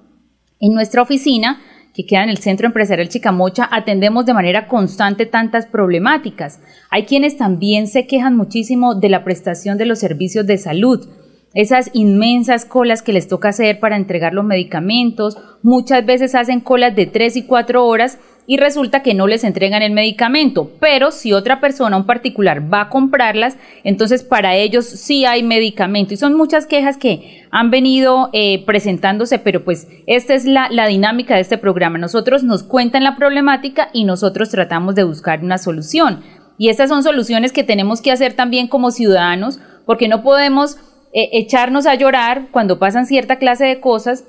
[0.59, 1.61] en nuestra oficina,
[1.93, 6.59] que queda en el Centro Empresarial Chicamocha, atendemos de manera constante tantas problemáticas.
[6.89, 11.07] Hay quienes también se quejan muchísimo de la prestación de los servicios de salud
[11.57, 16.95] esas inmensas colas que les toca hacer para entregar los medicamentos, muchas veces hacen colas
[16.95, 21.33] de 3 y 4 horas y resulta que no les entregan el medicamento, pero si
[21.33, 26.13] otra persona, un particular, va a comprarlas, entonces para ellos sí hay medicamento.
[26.13, 30.87] Y son muchas quejas que han venido eh, presentándose, pero pues esta es la, la
[30.87, 31.97] dinámica de este programa.
[31.97, 36.21] Nosotros nos cuentan la problemática y nosotros tratamos de buscar una solución.
[36.57, 40.77] Y estas son soluciones que tenemos que hacer también como ciudadanos, porque no podemos
[41.11, 44.23] eh, echarnos a llorar cuando pasan cierta clase de cosas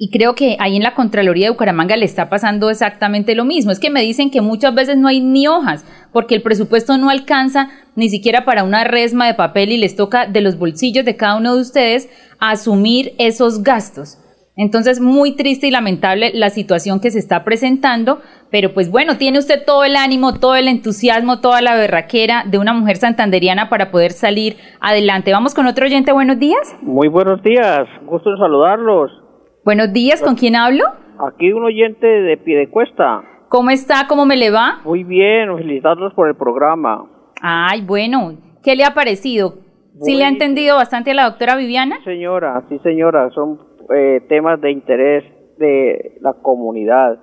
[0.00, 3.72] Y creo que ahí en la Contraloría de Bucaramanga le está pasando exactamente lo mismo.
[3.72, 7.10] Es que me dicen que muchas veces no hay ni hojas, porque el presupuesto no
[7.10, 11.16] alcanza ni siquiera para una resma de papel y les toca de los bolsillos de
[11.16, 14.18] cada uno de ustedes asumir esos gastos.
[14.54, 18.20] Entonces, muy triste y lamentable la situación que se está presentando,
[18.50, 22.58] pero pues bueno, tiene usted todo el ánimo, todo el entusiasmo, toda la berraquera de
[22.58, 25.32] una mujer santanderiana para poder salir adelante.
[25.32, 26.76] Vamos con otro oyente, buenos días.
[26.82, 29.27] Muy buenos días, gusto en saludarlos.
[29.68, 30.84] Buenos días, ¿con quién hablo?
[31.18, 33.22] Aquí un oyente de Piedecuesta.
[33.50, 34.06] ¿Cómo está?
[34.08, 34.80] ¿Cómo me le va?
[34.82, 37.04] Muy bien, felicitarlos por el programa.
[37.42, 39.56] Ay, bueno, ¿qué le ha parecido?
[40.00, 42.02] ¿Sí le ha entendido bastante a la doctora Viviana?
[42.02, 43.58] Señora, sí señora, son
[43.94, 45.24] eh, temas de interés
[45.58, 47.18] de la comunidad.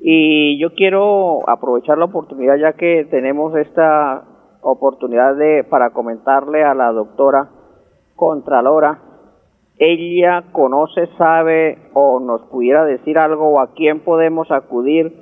[0.00, 4.24] Y yo quiero aprovechar la oportunidad ya que tenemos esta
[4.62, 7.50] oportunidad de para comentarle a la doctora
[8.16, 9.13] Contralora
[9.78, 15.12] ella conoce, sabe o nos pudiera decir algo o a quién podemos acudir.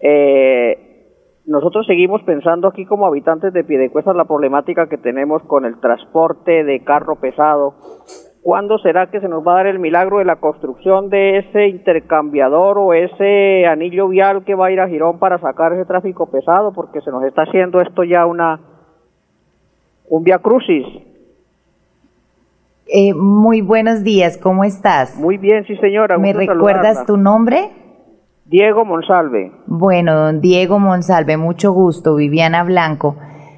[0.00, 0.86] Eh,
[1.46, 6.64] nosotros seguimos pensando aquí como habitantes de Piedecuesta la problemática que tenemos con el transporte
[6.64, 7.74] de carro pesado.
[8.42, 11.66] ¿Cuándo será que se nos va a dar el milagro de la construcción de ese
[11.66, 16.30] intercambiador o ese anillo vial que va a ir a Girón para sacar ese tráfico
[16.30, 16.72] pesado?
[16.72, 18.60] Porque se nos está haciendo esto ya una
[20.08, 20.86] un via crucis.
[22.88, 25.16] Eh, muy buenos días, ¿cómo estás?
[25.16, 26.18] Muy bien, sí señora.
[26.18, 27.72] ¿Me recuerdas tu nombre?
[28.44, 29.50] Diego Monsalve.
[29.66, 33.16] Bueno, don Diego Monsalve, mucho gusto, Viviana Blanco.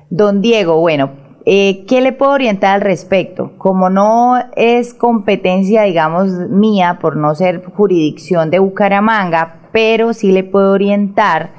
[0.09, 1.11] Don Diego, bueno,
[1.45, 3.53] eh, ¿qué le puedo orientar al respecto?
[3.59, 10.43] Como no es competencia, digamos, mía, por no ser jurisdicción de Bucaramanga, pero sí le
[10.45, 11.51] puedo orientar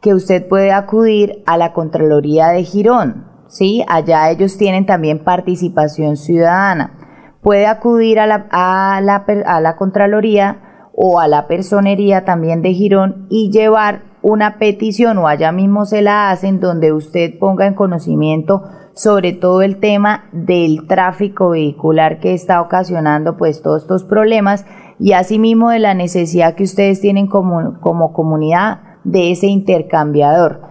[0.00, 3.84] que usted puede acudir a la Contraloría de Girón, ¿sí?
[3.88, 7.02] Allá ellos tienen también participación ciudadana
[7.46, 12.72] puede acudir a la, a la, a la Contraloría o a la Personería también de
[12.72, 17.74] Girón y llevar una petición o allá mismo se la hacen donde usted ponga en
[17.74, 24.66] conocimiento sobre todo el tema del tráfico vehicular que está ocasionando pues todos estos problemas
[24.98, 30.62] y asimismo de la necesidad que ustedes tienen como, como comunidad de ese intercambiador.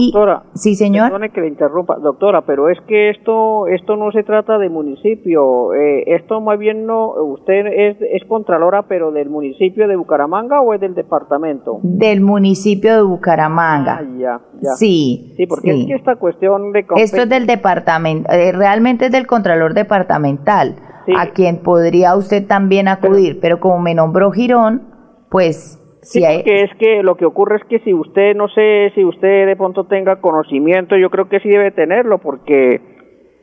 [0.00, 1.06] Doctora, sí, señor.
[1.06, 5.74] Perdone que le interrumpa, doctora, pero es que esto esto no se trata de municipio,
[5.74, 10.74] eh, esto más bien no, usted es, es contralora, pero del municipio de Bucaramanga o
[10.74, 11.80] es del departamento?
[11.82, 14.00] Del municipio de Bucaramanga.
[14.00, 14.70] Ah, ya, ya.
[14.72, 15.32] Sí.
[15.36, 19.26] Sí, porque es que esta cuestión de esto es del departamento, eh, realmente es del
[19.26, 20.76] contralor departamental,
[21.16, 24.82] a quien podría usted también acudir, pero como me nombró Girón,
[25.28, 29.46] pues Sí, es que lo que ocurre es que si usted, no sé si usted
[29.46, 32.80] de pronto tenga conocimiento, yo creo que sí debe tenerlo, porque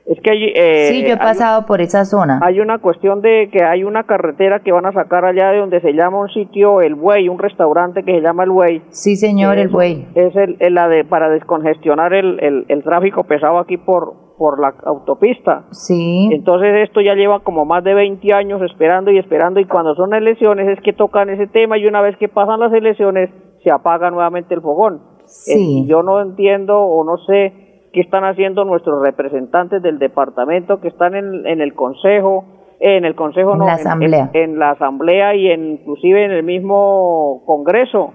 [0.06, 0.52] es que hay...
[0.56, 2.40] Eh, sí, yo he pasado por esa zona.
[2.44, 5.80] Hay una cuestión de que hay una carretera que van a sacar allá de donde
[5.82, 8.82] se llama un sitio El Buey, un restaurante que se llama El Buey.
[8.90, 10.08] Sí, señor, El Buey.
[10.16, 14.74] Es el, la de para descongestionar el, el, el tráfico pesado aquí por, por la
[14.86, 15.66] autopista.
[15.70, 16.28] Sí.
[16.32, 20.16] Entonces esto ya lleva como más de 20 años esperando y esperando y cuando son
[20.16, 23.30] elecciones es que tocan ese tema y una vez que pasan las elecciones
[23.64, 25.00] se apaga nuevamente el fogón.
[25.28, 25.84] Sí.
[25.84, 30.88] Eh, yo no entiendo o no sé qué están haciendo nuestros representantes del departamento que
[30.88, 32.46] están en, en el consejo,
[32.80, 34.32] en el consejo en no, la asamblea.
[34.34, 38.12] En, la asamblea y en, inclusive en el mismo congreso,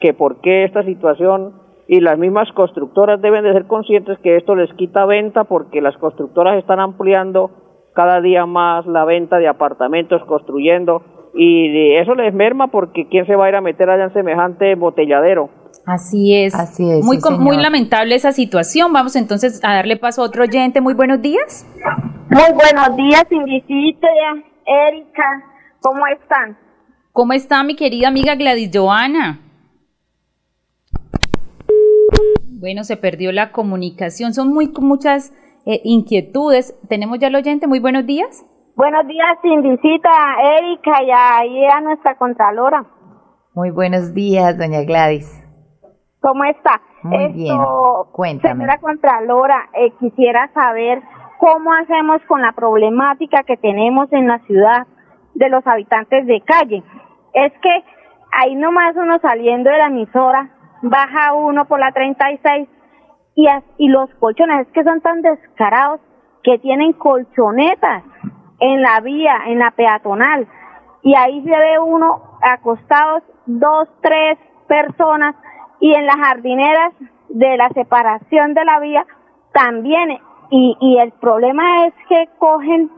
[0.00, 4.54] que por qué esta situación y las mismas constructoras deben de ser conscientes que esto
[4.54, 7.50] les quita venta porque las constructoras están ampliando
[7.94, 11.02] cada día más la venta de apartamentos, construyendo
[11.34, 14.74] y eso les merma porque quién se va a ir a meter allá en semejante
[14.76, 15.50] botelladero.
[15.86, 16.54] Así es.
[16.54, 17.04] Así es.
[17.04, 18.92] Muy, muy lamentable esa situación.
[18.92, 20.80] Vamos entonces a darle paso a otro oyente.
[20.80, 21.66] Muy buenos días.
[22.30, 24.06] Muy buenos días, Invicite,
[24.66, 25.44] Erika.
[25.80, 26.56] ¿Cómo están?
[27.12, 29.43] ¿Cómo está mi querida amiga Gladys Joana?
[32.60, 34.32] Bueno, se perdió la comunicación.
[34.32, 35.32] Son muy muchas
[35.66, 36.78] eh, inquietudes.
[36.88, 37.66] Tenemos ya el oyente.
[37.66, 38.46] Muy buenos días.
[38.76, 40.10] Buenos días, Indicita,
[40.58, 42.84] Erika y a nuestra Contralora.
[43.54, 45.40] Muy buenos días, doña Gladys.
[46.20, 46.80] ¿Cómo está?
[47.02, 47.56] Muy bien.
[48.12, 48.54] Cuéntame.
[48.54, 51.02] Señora Contralora, eh, quisiera saber
[51.38, 54.86] cómo hacemos con la problemática que tenemos en la ciudad
[55.34, 56.82] de los habitantes de calle.
[57.32, 57.84] Es que
[58.32, 60.53] ahí nomás uno saliendo de la emisora
[60.88, 62.68] baja uno por la 36
[63.34, 66.00] y, y los colchones es que son tan descarados
[66.42, 68.04] que tienen colchonetas
[68.60, 70.46] en la vía, en la peatonal
[71.02, 75.34] y ahí se ve uno acostados dos, tres personas
[75.80, 76.92] y en las jardineras
[77.28, 79.06] de la separación de la vía
[79.52, 80.18] también
[80.50, 82.90] y, y el problema es que cogen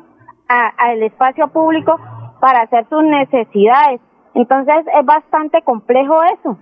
[0.49, 1.99] al espacio público
[2.41, 4.01] para hacer sus necesidades.
[4.35, 6.59] Entonces es bastante complejo eso.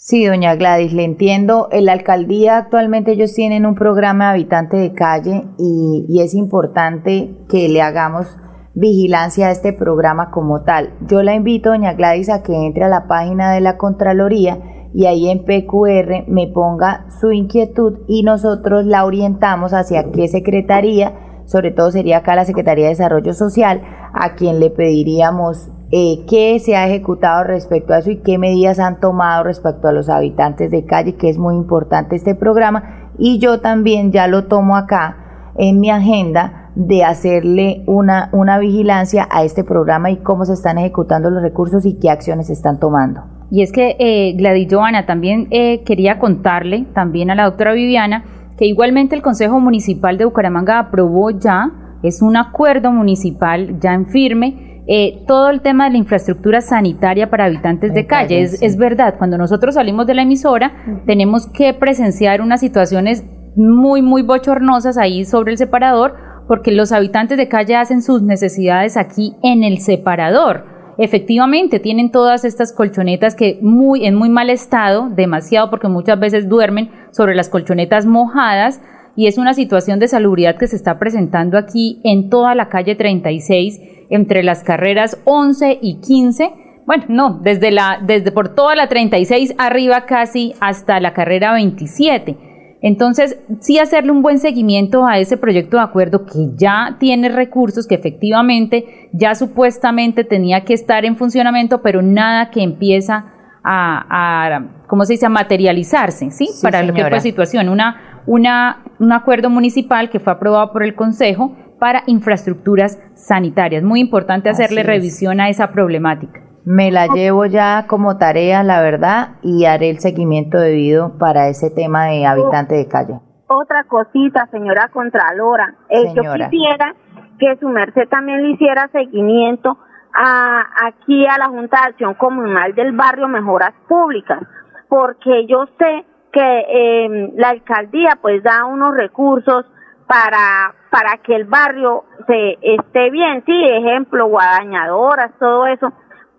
[0.00, 1.66] Sí, doña Gladys, le entiendo.
[1.72, 7.36] En la alcaldía actualmente ellos tienen un programa habitante de calle y, y es importante
[7.48, 8.28] que le hagamos
[8.74, 10.94] vigilancia a este programa como tal.
[11.08, 14.60] Yo la invito, doña Gladys, a que entre a la página de la Contraloría
[14.94, 21.42] y ahí en PQR me ponga su inquietud y nosotros la orientamos hacia qué secretaría,
[21.44, 23.82] sobre todo sería acá la Secretaría de Desarrollo Social,
[24.14, 28.78] a quien le pediríamos eh, qué se ha ejecutado respecto a eso y qué medidas
[28.78, 33.10] han tomado respecto a los habitantes de calle, que es muy importante este programa.
[33.18, 39.26] Y yo también ya lo tomo acá en mi agenda de hacerle una, una vigilancia
[39.30, 42.78] a este programa y cómo se están ejecutando los recursos y qué acciones se están
[42.78, 43.24] tomando.
[43.50, 48.24] Y es que, eh, Gladys Joana, también eh, quería contarle también a la doctora Viviana
[48.58, 51.70] que igualmente el Consejo Municipal de Bucaramanga aprobó ya,
[52.02, 57.28] es un acuerdo municipal ya en firme, eh, todo el tema de la infraestructura sanitaria
[57.28, 58.40] para habitantes de calle.
[58.40, 60.72] Es, es, verdad, cuando nosotros salimos de la emisora,
[61.04, 63.22] tenemos que presenciar unas situaciones
[63.54, 66.14] muy, muy bochornosas ahí sobre el separador
[66.48, 70.64] porque los habitantes de calle hacen sus necesidades aquí en el separador.
[70.96, 76.48] Efectivamente, tienen todas estas colchonetas que muy en muy mal estado, demasiado porque muchas veces
[76.48, 78.80] duermen sobre las colchonetas mojadas
[79.14, 82.94] y es una situación de salubridad que se está presentando aquí en toda la calle
[82.94, 86.52] 36 entre las carreras 11 y 15.
[86.86, 92.48] Bueno, no, desde la desde por toda la 36 arriba casi hasta la carrera 27
[92.80, 97.88] entonces, sí hacerle un buen seguimiento a ese proyecto de acuerdo que ya tiene recursos,
[97.88, 103.32] que efectivamente ya supuestamente tenía que estar en funcionamiento, pero nada que empieza
[103.64, 106.48] a, a ¿cómo se dice?, a materializarse, ¿sí?
[106.62, 107.68] Para lo que fue situación.
[107.68, 113.82] Una, una, un acuerdo municipal que fue aprobado por el Consejo para infraestructuras sanitarias.
[113.82, 116.40] Muy importante hacerle revisión a esa problemática.
[116.64, 121.70] Me la llevo ya como tarea, la verdad, y haré el seguimiento debido para ese
[121.70, 123.20] tema de habitante de calle.
[123.46, 125.74] Otra cosita, señora Contralora.
[125.88, 126.94] Eh, yo quisiera
[127.38, 129.78] que su merced también le hiciera seguimiento
[130.14, 134.40] a, aquí a la Junta de Acción Comunal del Barrio Mejoras Públicas,
[134.88, 139.64] porque yo sé que eh, la alcaldía pues da unos recursos
[140.06, 145.92] para para que el barrio se esté bien, sí, ejemplo, guadañadoras, todo eso,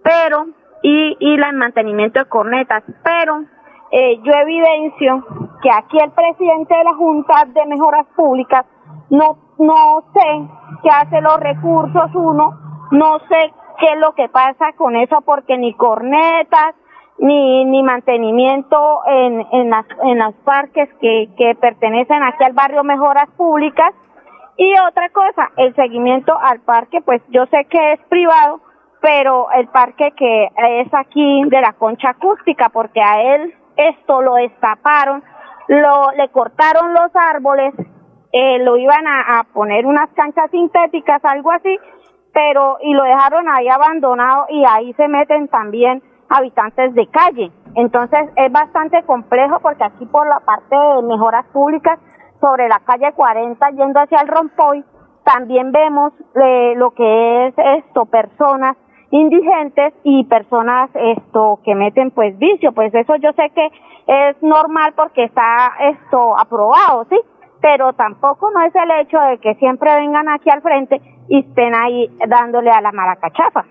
[0.04, 0.48] pero,
[0.82, 3.44] y, y el mantenimiento de cornetas, pero
[3.92, 5.26] eh, yo evidencio
[5.62, 8.66] que aquí el presidente de la Junta de Mejoras Públicas
[9.10, 10.48] no, no sé
[10.84, 12.54] qué hace los recursos uno,
[12.92, 16.76] no sé qué es lo que pasa con eso porque ni cornetas,
[17.18, 22.84] ni, ni mantenimiento en, en, las, en los parques que, que pertenecen aquí al barrio
[22.84, 23.94] Mejoras Públicas.
[24.62, 28.60] Y otra cosa, el seguimiento al parque, pues yo sé que es privado,
[29.00, 30.50] pero el parque que
[30.82, 35.24] es aquí de la concha acústica, porque a él esto lo destaparon,
[35.70, 37.74] lo, le cortaron los árboles,
[38.34, 41.80] eh, lo iban a, a, poner unas canchas sintéticas, algo así,
[42.34, 47.50] pero y lo dejaron ahí abandonado y ahí se meten también habitantes de calle.
[47.76, 51.98] Entonces es bastante complejo porque aquí por la parte de mejoras públicas
[52.40, 54.84] sobre la calle 40 yendo hacia el Rompoy,
[55.24, 58.76] también vemos eh, lo que es esto, personas
[59.12, 63.70] indigentes y personas esto que meten pues vicio, pues eso yo sé que
[64.08, 67.20] es normal porque está esto aprobado, ¿sí?
[67.62, 71.76] Pero tampoco no es el hecho de que siempre vengan aquí al frente y estén
[71.76, 73.66] ahí dándole a la maracachafa.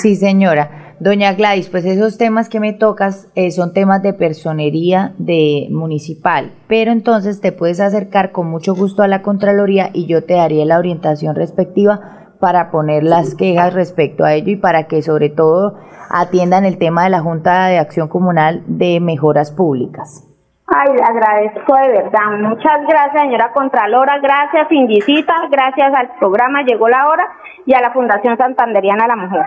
[0.00, 0.94] Sí, señora.
[1.00, 6.52] Doña Gladys, pues esos temas que me tocas eh, son temas de personería de municipal,
[6.66, 10.64] pero entonces te puedes acercar con mucho gusto a la Contraloría y yo te daría
[10.64, 15.76] la orientación respectiva para poner las quejas respecto a ello y para que sobre todo
[16.10, 20.27] atiendan el tema de la Junta de Acción Comunal de Mejoras Públicas.
[20.70, 22.38] Ay, le agradezco de verdad.
[22.40, 24.18] Muchas gracias, señora Contralora.
[24.20, 25.32] Gracias, Indicita.
[25.50, 27.26] Gracias al programa Llegó la Hora
[27.64, 29.42] y a la Fundación Santanderiana de la Mujer.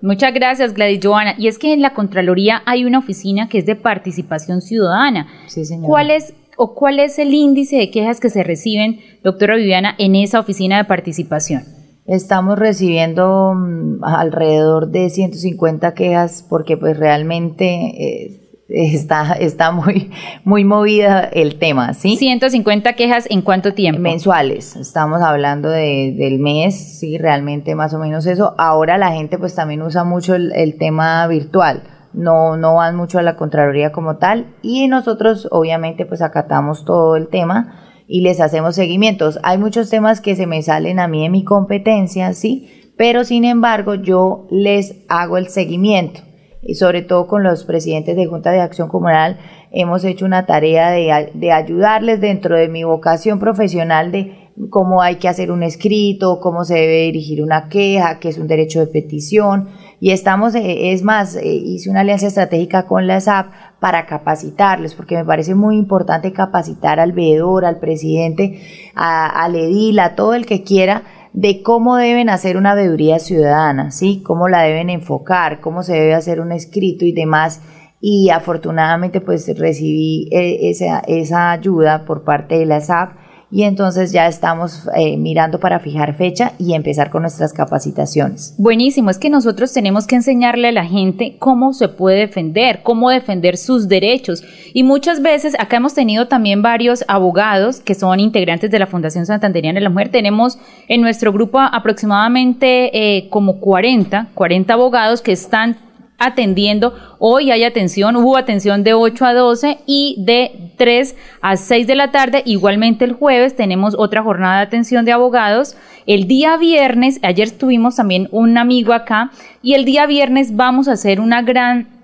[0.00, 1.34] Muchas gracias, Gladys Joana.
[1.36, 5.26] Y es que en la Contraloría hay una oficina que es de participación ciudadana.
[5.46, 5.88] Sí, señora.
[5.88, 10.14] ¿Cuál es o cuál es el índice de quejas que se reciben, doctora Viviana, en
[10.14, 11.64] esa oficina de participación?
[12.06, 20.10] Estamos recibiendo mm, alrededor de 150 quejas porque pues realmente eh, está, está muy,
[20.44, 22.16] muy movida el tema, ¿sí?
[22.16, 24.00] 150 quejas en cuánto tiempo?
[24.00, 28.54] Mensuales, estamos hablando de, del mes, sí, realmente más o menos eso.
[28.58, 33.18] Ahora la gente pues también usa mucho el, el tema virtual, no, no van mucho
[33.18, 38.40] a la Contraloría como tal y nosotros obviamente pues acatamos todo el tema y les
[38.40, 39.38] hacemos seguimientos.
[39.42, 42.76] Hay muchos temas que se me salen a mí en mi competencia, ¿sí?
[43.00, 46.20] pero sin embargo yo les hago el seguimiento
[46.62, 49.38] y sobre todo con los presidentes de Junta de Acción Comunal
[49.72, 55.16] hemos hecho una tarea de, de ayudarles dentro de mi vocación profesional de cómo hay
[55.16, 58.88] que hacer un escrito, cómo se debe dirigir una queja, qué es un derecho de
[58.88, 59.68] petición.
[60.00, 64.94] Y estamos, eh, es más, eh, hice una alianza estratégica con la SAP para capacitarles,
[64.94, 68.60] porque me parece muy importante capacitar al veedor, al presidente,
[68.94, 73.90] a, al edil, a todo el que quiera, de cómo deben hacer una veeduría ciudadana,
[73.90, 74.22] ¿sí?
[74.24, 77.60] Cómo la deben enfocar, cómo se debe hacer un escrito y demás.
[78.00, 83.12] Y afortunadamente, pues recibí eh, esa, esa ayuda por parte de la SAP
[83.50, 88.54] y entonces ya estamos eh, mirando para fijar fecha y empezar con nuestras capacitaciones.
[88.58, 93.10] Buenísimo, es que nosotros tenemos que enseñarle a la gente cómo se puede defender, cómo
[93.10, 94.44] defender sus derechos.
[94.72, 99.26] Y muchas veces acá hemos tenido también varios abogados que son integrantes de la Fundación
[99.26, 100.10] Santanderiana de la Mujer.
[100.10, 105.76] Tenemos en nuestro grupo aproximadamente eh, como 40, 40 abogados que están
[106.20, 106.94] atendiendo.
[107.18, 111.94] Hoy hay atención, hubo atención de 8 a 12 y de 3 a 6 de
[111.96, 112.42] la tarde.
[112.46, 115.76] Igualmente el jueves tenemos otra jornada de atención de abogados.
[116.06, 120.92] El día viernes, ayer tuvimos también un amigo acá y el día viernes vamos a
[120.92, 121.99] hacer una gran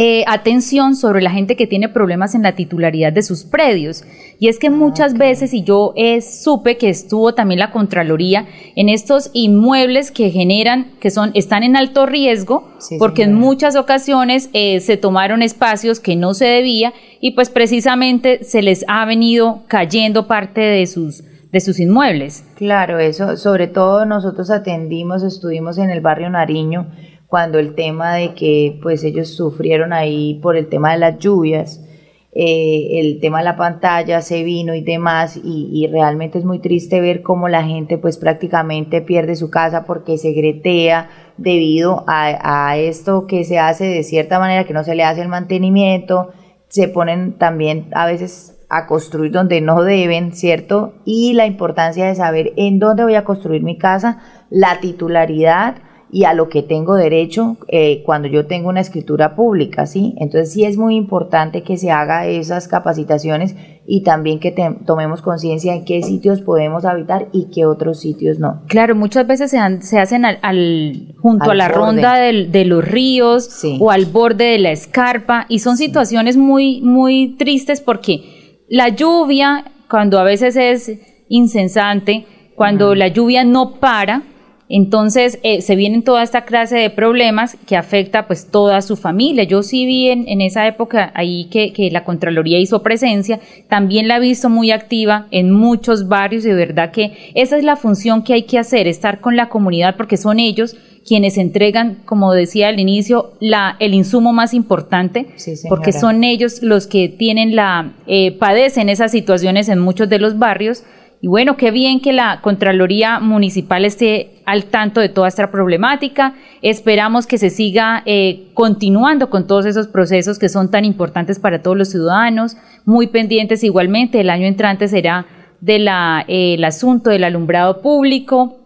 [0.00, 4.04] eh, atención sobre la gente que tiene problemas en la titularidad de sus predios.
[4.38, 8.46] Y es que muchas veces, y yo eh, supe que estuvo también la Contraloría
[8.76, 12.68] en estos inmuebles que generan, que son, están en alto riesgo,
[13.00, 18.44] porque en muchas ocasiones eh, se tomaron espacios que no se debía y pues precisamente
[18.44, 22.44] se les ha venido cayendo parte de sus de sus inmuebles.
[22.56, 26.88] Claro, eso, sobre todo nosotros atendimos, estuvimos en el barrio Nariño,
[27.28, 31.84] cuando el tema de que pues ellos sufrieron ahí por el tema de las lluvias,
[32.32, 37.00] eh, el tema de la pantalla se vino y demás y, realmente es muy triste
[37.00, 42.76] ver cómo la gente pues prácticamente pierde su casa porque se gretea debido a, a
[42.76, 46.30] esto que se hace de cierta manera que no se le hace el mantenimiento,
[46.68, 50.94] se ponen también a veces a construir donde no deben, ¿cierto?
[51.04, 54.18] Y la importancia de saber en dónde voy a construir mi casa,
[54.50, 55.76] la titularidad,
[56.10, 60.14] y a lo que tengo derecho eh, cuando yo tengo una escritura pública, ¿sí?
[60.18, 63.54] Entonces sí es muy importante que se haga esas capacitaciones
[63.86, 64.54] y también que
[64.86, 68.62] tomemos conciencia en qué sitios podemos habitar y qué otros sitios no.
[68.68, 73.90] Claro, muchas veces se, se hacen al, junto a la ronda de los ríos o
[73.90, 80.18] al borde de la escarpa y son situaciones muy, muy tristes porque la lluvia, cuando
[80.18, 80.90] a veces es
[81.28, 84.22] insensante, cuando la lluvia no para,
[84.68, 89.44] entonces eh, se vienen toda esta clase de problemas que afecta pues toda su familia.
[89.44, 94.08] Yo sí vi en, en esa época ahí que, que, la Contraloría hizo presencia, también
[94.08, 97.76] la he visto muy activa en muchos barrios y de verdad que esa es la
[97.76, 102.34] función que hay que hacer, estar con la comunidad porque son ellos quienes entregan, como
[102.34, 105.26] decía al inicio, la, el insumo más importante,
[105.70, 110.38] porque son ellos los que tienen la, eh, padecen esas situaciones en muchos de los
[110.38, 110.82] barrios
[111.20, 116.34] y bueno, qué bien que la Contraloría Municipal esté al tanto de toda esta problemática.
[116.62, 121.60] Esperamos que se siga eh, continuando con todos esos procesos que son tan importantes para
[121.60, 124.20] todos los ciudadanos, muy pendientes igualmente.
[124.20, 125.26] El año entrante será
[125.60, 125.88] del
[126.28, 128.58] eh, asunto del alumbrado público,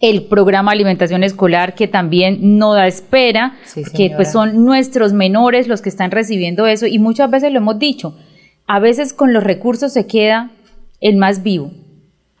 [0.00, 3.54] el programa alimentación escolar que también no da espera,
[3.96, 7.78] que pues son nuestros menores los que están recibiendo eso y muchas veces lo hemos
[7.78, 8.16] dicho,
[8.66, 10.50] a veces con los recursos se queda
[11.00, 11.70] el más vivo.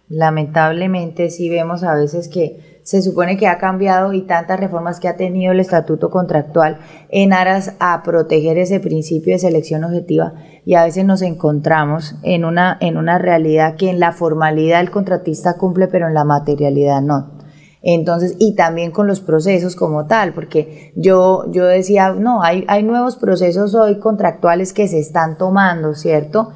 [0.08, 5.08] Lamentablemente sí vemos a veces que se supone que ha cambiado y tantas reformas que
[5.08, 6.78] ha tenido el estatuto contractual
[7.08, 10.34] en aras a proteger ese principio de selección objetiva
[10.64, 14.92] y a veces nos encontramos en una, en una realidad que en la formalidad el
[14.92, 17.32] contratista cumple pero en la materialidad no.
[17.82, 22.82] Entonces, y también con los procesos como tal, porque yo, yo decía, no, hay, hay
[22.82, 26.52] nuevos procesos hoy contractuales que se están tomando, ¿cierto?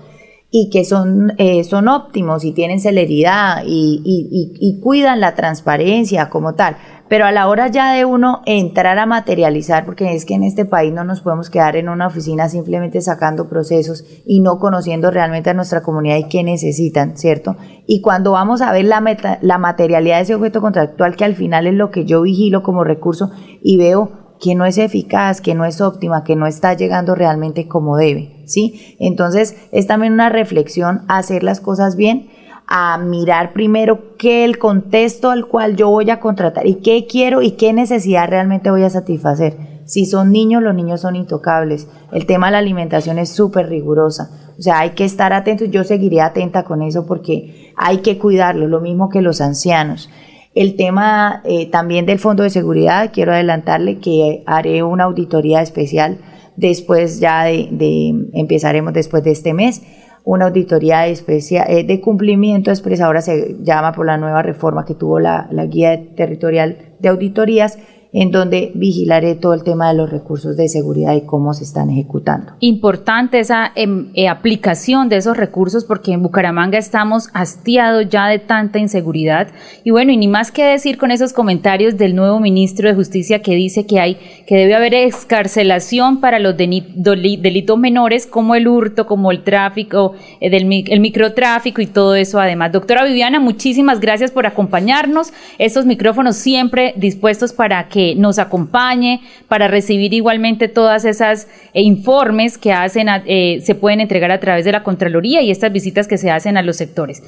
[0.53, 6.29] Y que son, eh, son óptimos y tienen celeridad y, y, y, cuidan la transparencia
[6.29, 6.77] como tal.
[7.09, 10.65] Pero a la hora ya de uno entrar a materializar, porque es que en este
[10.65, 15.51] país no nos podemos quedar en una oficina simplemente sacando procesos y no conociendo realmente
[15.51, 17.57] a nuestra comunidad y qué necesitan, ¿cierto?
[17.87, 21.35] Y cuando vamos a ver la, meta, la materialidad de ese objeto contractual, que al
[21.35, 25.55] final es lo que yo vigilo como recurso y veo que no es eficaz, que
[25.55, 28.97] no es óptima, que no está llegando realmente como debe, ¿sí?
[28.99, 32.31] Entonces es también una reflexión hacer las cosas bien,
[32.73, 37.43] a mirar primero qué el contexto al cual yo voy a contratar y qué quiero
[37.43, 39.83] y qué necesidad realmente voy a satisfacer.
[39.87, 41.89] Si son niños, los niños son intocables.
[42.13, 44.31] El tema de la alimentación es súper rigurosa.
[44.57, 45.69] O sea, hay que estar atentos.
[45.71, 50.09] Yo seguiré atenta con eso porque hay que cuidarlo, lo mismo que los ancianos.
[50.55, 56.19] El tema eh, también del Fondo de Seguridad, quiero adelantarle que haré una auditoría especial
[56.57, 59.83] después ya de, de empezaremos después de este mes
[60.25, 64.95] una auditoría especial eh, de cumplimiento expresa, ahora se llama por la nueva reforma que
[64.95, 67.79] tuvo la, la guía territorial de auditorías,
[68.13, 71.91] en donde vigilaré todo el tema de los recursos de seguridad y cómo se están
[71.91, 72.53] ejecutando.
[72.61, 78.39] Importante esa em, eh, aplicación de esos recursos porque en Bucaramanga estamos hastiados ya de
[78.39, 79.49] tanta inseguridad.
[79.85, 83.43] Y bueno, y ni más que decir con esos comentarios del nuevo ministro de Justicia
[83.43, 89.07] que dice que hay que debe haber excarcelación para los delitos menores como el hurto,
[89.07, 92.73] como el tráfico, eh, del el microtráfico y todo eso además.
[92.73, 95.33] Doctora Viviana, muchísimas gracias por acompañarnos.
[95.59, 102.59] Estos micrófonos siempre dispuestos para que nos acompañe, para recibir igualmente todas esas eh, informes
[102.59, 106.19] que hacen, eh, se pueden entregar a través de la Contraloría y estas visitas que
[106.19, 107.23] se hacen a los sectores.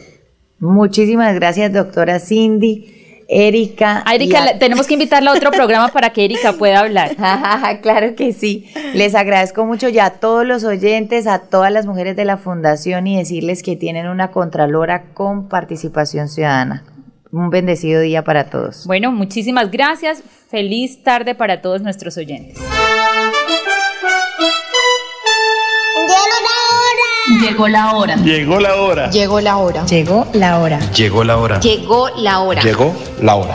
[0.58, 3.02] Muchísimas gracias, doctora Cindy.
[3.28, 4.04] Erika.
[4.12, 7.16] Erika, tenemos que invitarla a otro programa para que Erika pueda hablar.
[7.82, 8.66] claro que sí.
[8.94, 13.06] Les agradezco mucho ya a todos los oyentes, a todas las mujeres de la Fundación
[13.06, 16.84] y decirles que tienen una Contralora con participación ciudadana.
[17.32, 18.86] Un bendecido día para todos.
[18.86, 20.22] Bueno, muchísimas gracias.
[20.50, 22.58] Feliz tarde para todos nuestros oyentes.
[27.40, 28.16] Llegó la hora.
[28.16, 29.10] Llegó la hora.
[29.10, 29.86] Llegó la hora.
[29.86, 30.78] Llegó la hora.
[30.92, 31.60] Llegó la hora.
[31.60, 32.60] Llegó la hora.
[32.62, 33.54] Llegó la hora.